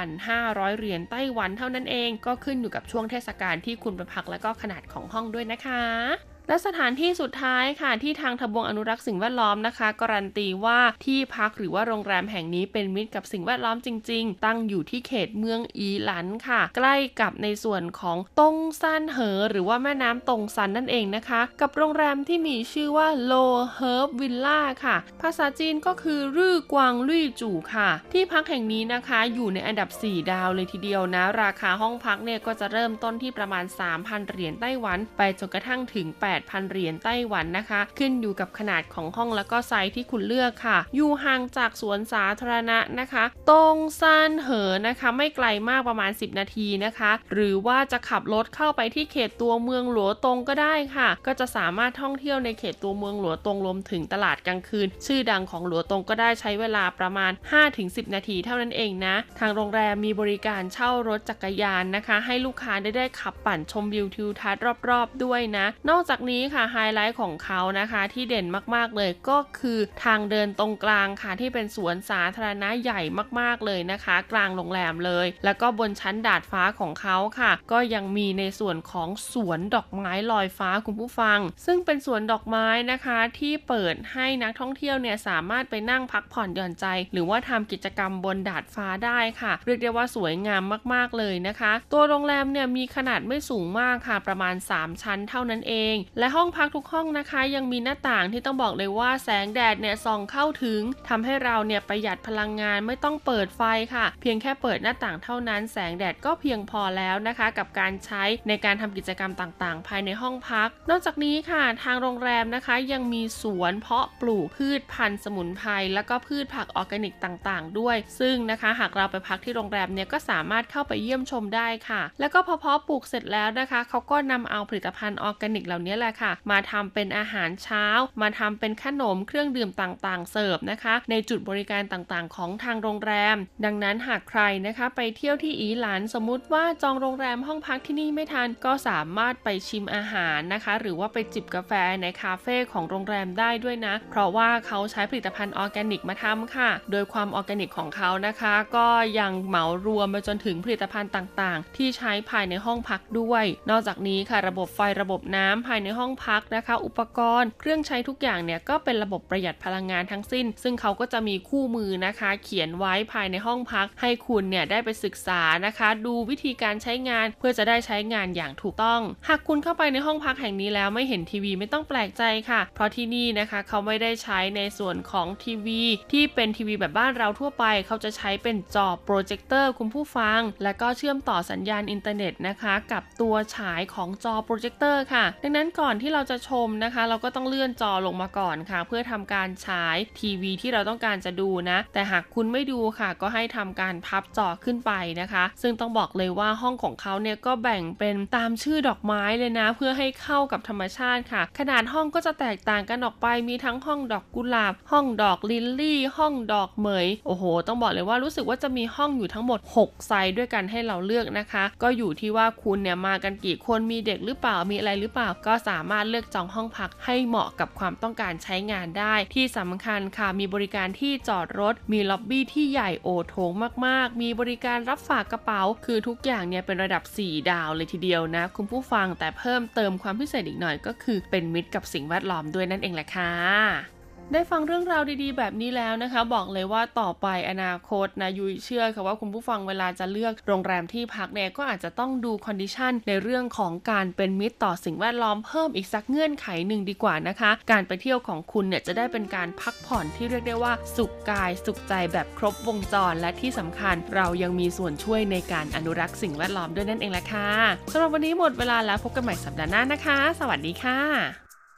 [0.08, 23.32] 2,500 เหรียญไต้หวันเท่านั้นเอง ก็ขึ้นอยู่กับช่วงเทศกาลที่คุณไปพักและก็ขนาดของห้องด้วยนะคะ และสถานที่สุดท้ายค่ะที่ทางทบวงอนุรักษ์สิ่งแวดล้อมนะคะ การันตีว่าที่พักหรือว่าโรงแรมแห่งนี้เป็นมิตรกับสิ่งแวดล้อมจริง ๆ ตั้งอยู่ที่เขตเมืองอีหลันค่ะ ใกล้กับในส่วนของตงซันเหอ หรือว่าแม่น้ำตงซันนั่นเองนะคะ กับโรงแรมที่มีชื่อว่าโล
[23.74, 33.64] เฮิร์บ Villa ค่ะ ภาษาจีนก็คือรื่อกวางรี่จู่ค่ะ ที่พักแห่งนี้นะคะอยู่ในอันดับ 4 ดาวเลยทีเดียวนะ ราคาห้องพักเนี่ยก็จะเริ่มต้นที่ประมาณ
[33.96, 57.32] 3,000 เหรียญไต้หวัน ไปจนกระทั่งถึง8 8,000 เหรียญไต้หวันนะคะ ขึ้นอยู่กับขนาดของห้องแล้วก็ไซส์ที่คุณเลือกค่ะ อยู่ห่างจากสวนสาธารณะนะคะ ตรงซานเหอนะคะ ไม่ไกลมากประมาณ 10 นาทีนะคะ หรือว่าจะขับรถเข้าไปที่เขตตัวเมืองหลวตรงก็ได้ค่ะ ก็จะสามารถท่องเที่ยวในเขตตัวเมืองหลวตรงรวมถึงตลาดกลางคืน ชื่อดังของหลวตรงก็ได้ใช้เวลาประมาณ
[57.72, 73.00] 5-10 นาทีเท่านั้นเองนะ ทางโรงแรมมีบริการเช่ารถจักรยานนะคะ ให้ลูกค้าได้ได้ขับปั่นชมวิวทิวทัศน์รอบๆ ด้วยนะ นอกจากนี้ค่ะไฮไลท์ของเขานะคะที่เด่นมากๆเลยก็คือทางเดินตรงกลางค่ะที่เป็นสวนสาธารณะใหญ่
[73.40, 90.62] มากๆเลยนะคะ กลางโรงแรมเลย แล้วก็บนชั้นดาดฟ้าของเขาค่ะ ก็ยังมีในส่วนของสวนดอกไม้ลอยฟ้าคุณผู้ฟัง ซึ่งเป็นสวนดอกไม้นะคะที่เปิดให้นักท่องเที่ยวเนี่ยสามารถไปนั่งพักผ่อนหย่อนใจ หรือว่าทำกิจกรรมบนดาดฟ้าได้ค่ะ เรียกได้ว่าสวยงาม
[90.94, 103.62] มากๆเลยนะคะ ตัวโรงแรมเนี่ยมีขนาดไม่สูงมากค่ะประมาณ 3 ชั้นเท่านั้นเองและห้องพักทุกห้องนะคะ ยังมีหน้าต่างที่ต้องบอกเลยว่าแสงแดดเนี่ยส่องเข้าถึงทำให้เราเนี่ยประหยัดพลังงานไม่ต้องเปิดไฟ
[103.94, 127.86] ค่ะ เพียงแค่เปิดหน้าต่างเท่านั้น แสงแดดก็เพียงพอแล้วนะคะ กับการใช้ในการทำกิจกรรมต่างๆ ภายในห้องพัก นอกจากนี้ค่ะ ทางโรงแรมนะคะ ยังมีสวนเพาะปลูกพืชพันธุ์สมุนไพรแล้วก็พืชผักออร์แกนิกต่างๆ ด้วย ซึ่งนะคะ หากเราไปพักที่โรงแรมเนี่ยก็สามารถเข้าไปเยี่ยมชมได้ค่ะ แล้วก็พอเพาะปลูกเสร็จแล้วนะคะเขาก็นำเอาผลิตภัณฑ์ออร์แกนิกเหล่านี้แหละค่ะ มาทำเป็นอาหารเช้า
[128.22, 148.88] มาทำเป็นขนมเครื่องดื่มต่างๆ เสิร์ฟนะคะ ในจุดบริการต่างๆ ของทางโรงแรม ดังนั้นหากใครนะคะไปเที่ยวที่อีหลานสมมุติว่าจองโรงแรมห้องพักที่นี่ไม่ทันก็สามารถไปชิมอาหารนะคะ หรือว่าไปจิบกาแฟในคาเฟ่ของโรงแรมได้ด้วยนะ เพราะว่าเขาใช้ผลิตภัณฑ์ออร์แกนิกมาทำค่ะ โดยความออร์แกนิกของเขานะคะ ก็
[149.18, 175.82] ยังเหมารวมไปจนถึงผลิตภัณฑ์ต่างๆ ที่ใช้ภายในห้องพักด้วย นอกจากนี้ค่ะระบบไฟระบบน้ำภายในห้องพักนะคะ อุปกรณ์เครื่องใช้ทุกอย่างเนี่ยก็เป็นระบบประหยัดพลังงานทั้งสิ้น ซึ่งเขาก็จะมีคู่มือนะคะ เขียนไว้ภายในห้องพัก ให้คุณเนี่ยได้ไปศึกษานะคะ ดูวิธีการใช้งานเพื่อจะได้ใช้งานอย่างถูกต้อง หากคุณเข้าไปในห้องพักแห่งนี้แล้วไม่เห็นทีวีไม่ต้องแปลกใจค่ะ เพราะที่นี่นะคะเขาไม่ได้ใช้ในส่วนของทีวี
[176.12, 209.60] ที่เป็นทีวีแบบบ้านเราทั่วไป เขาจะใช้เป็นจอโปรเจคเตอร์คุณผู้ฟัง และก็เชื่อมต่อสัญญาณอินเทอร์เน็ตนะคะ กับตัวฉายของจอโปรเจคเตอร์ค่ะ ดังนั้นก่อนที่เราจะชมนะคะ เราก็ต้องเลื่อนจอลงมาก่อนค่ะ เพื่อทำการฉายทีวีที่เราต้องการจะดูนะ แต่หากคุณไม่ดูค่ะ ก็ให้ทำการพับจอขึ้นไปนะคะ ซึ่งต้องบอกเลยว่าห้องของเขาเนี่ยก็แบ่งเป็นตามชื่อดอกไม้เลยนะ เพื่อให้เข้ากับธรรมชาติค่ะ ขนาดห้องก็จะแตกต่างกันออกไปมีทั้งห้องดอกกุหลาบ ห้องดอกลิลลี่ ห้องดอกเหมยโอ้โห ต้องบอกเลยว่ารู้สึกว่าจะมีห้องอยู่ทั้งหมด
[209.84, 223.52] 6 ไซส์ด้วยกันให้เราเลือกนะคะ ก็อยู่ที่ว่าคุณเนี่ยมากันกี่คนมีเด็กหรือเปล่ามีอะไรหรือเปล่าก็สามารถเลือกจองห้องพักให้เหมาะกับความต้องการใช้งานได้ ที่สำคัญค่ะมีบริการที่จอดรถ มีล็อบบี้ที่ใหญ่โอ่โถง
[223.86, 233.95] มากๆ มีบริการรับฝากกระเป๋า คือทุกอย่างเนี่ยเป็นระดับ 4 ดาวเลยทีเดียวนะ คุณผู้ฟังแต่เพิ่มเติมความพิเศษอีกหน่อยก็คือเป็นมิตรกับสิ่งแวดล้อมด้วยนั่นเองแหละค่ะ
[234.32, 257.50] ได้ฟังเรื่องราวดีๆ แบบนี้แล้วนะคะ บอกเลยว่าต่อไปอนาคตนะยุยเชื่อค่ะว่าคุณผู้ฟังเวลาจะเลือกโรงแรมที่พักเนี่ยก็อาจจะต้องดู condition ในเรื่องของการเป็นมิตรต่อสิ่งแวดล้อมเพิ่มอีกสักเงื่อนไขหนึ่งดีกว่านะคะ การไปเที่ยวของคุณเนี่ยจะได้เป็นการพักผ่อนที่เรียกได้ว่า สุขกายสุขใจแบบครบวงจร และที่สำคัญเรายังมีส่วนช่วยในการอนุรักษ์สิ่งแวดล้อมด้วยนั่นเองแหละค่ะ
[257.92, 260.98] สำหรับวันนี้หมดเวลาแล้วพบกันใหม่สัปดาห์หน้านะคะ สวัสดีค่ะ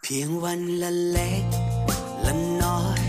[0.03, 1.45] เพียงวันละเล็ก
[2.29, 3.03] ละน้อย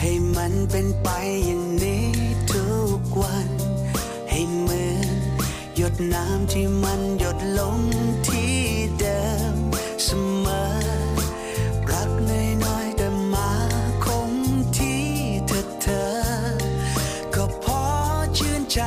[0.00, 1.08] ให้มันเป็นไป
[1.46, 2.06] อย่างนี้
[2.52, 2.66] ทุ
[2.98, 3.48] กวัน
[4.30, 5.18] ให้เหมือน
[5.76, 7.78] หยดน้ำที่มันหยดลง
[8.26, 8.56] ที่
[8.98, 9.22] เดิ
[9.54, 9.56] ม
[10.04, 10.08] เส
[10.44, 10.62] มอ
[11.90, 12.10] รัก
[12.64, 13.50] น้อยๆแต่มา
[14.04, 14.30] คง
[14.76, 15.04] ที่
[15.82, 16.10] เธอ
[17.34, 17.82] ก็พอ
[18.38, 18.80] ชื่นใจ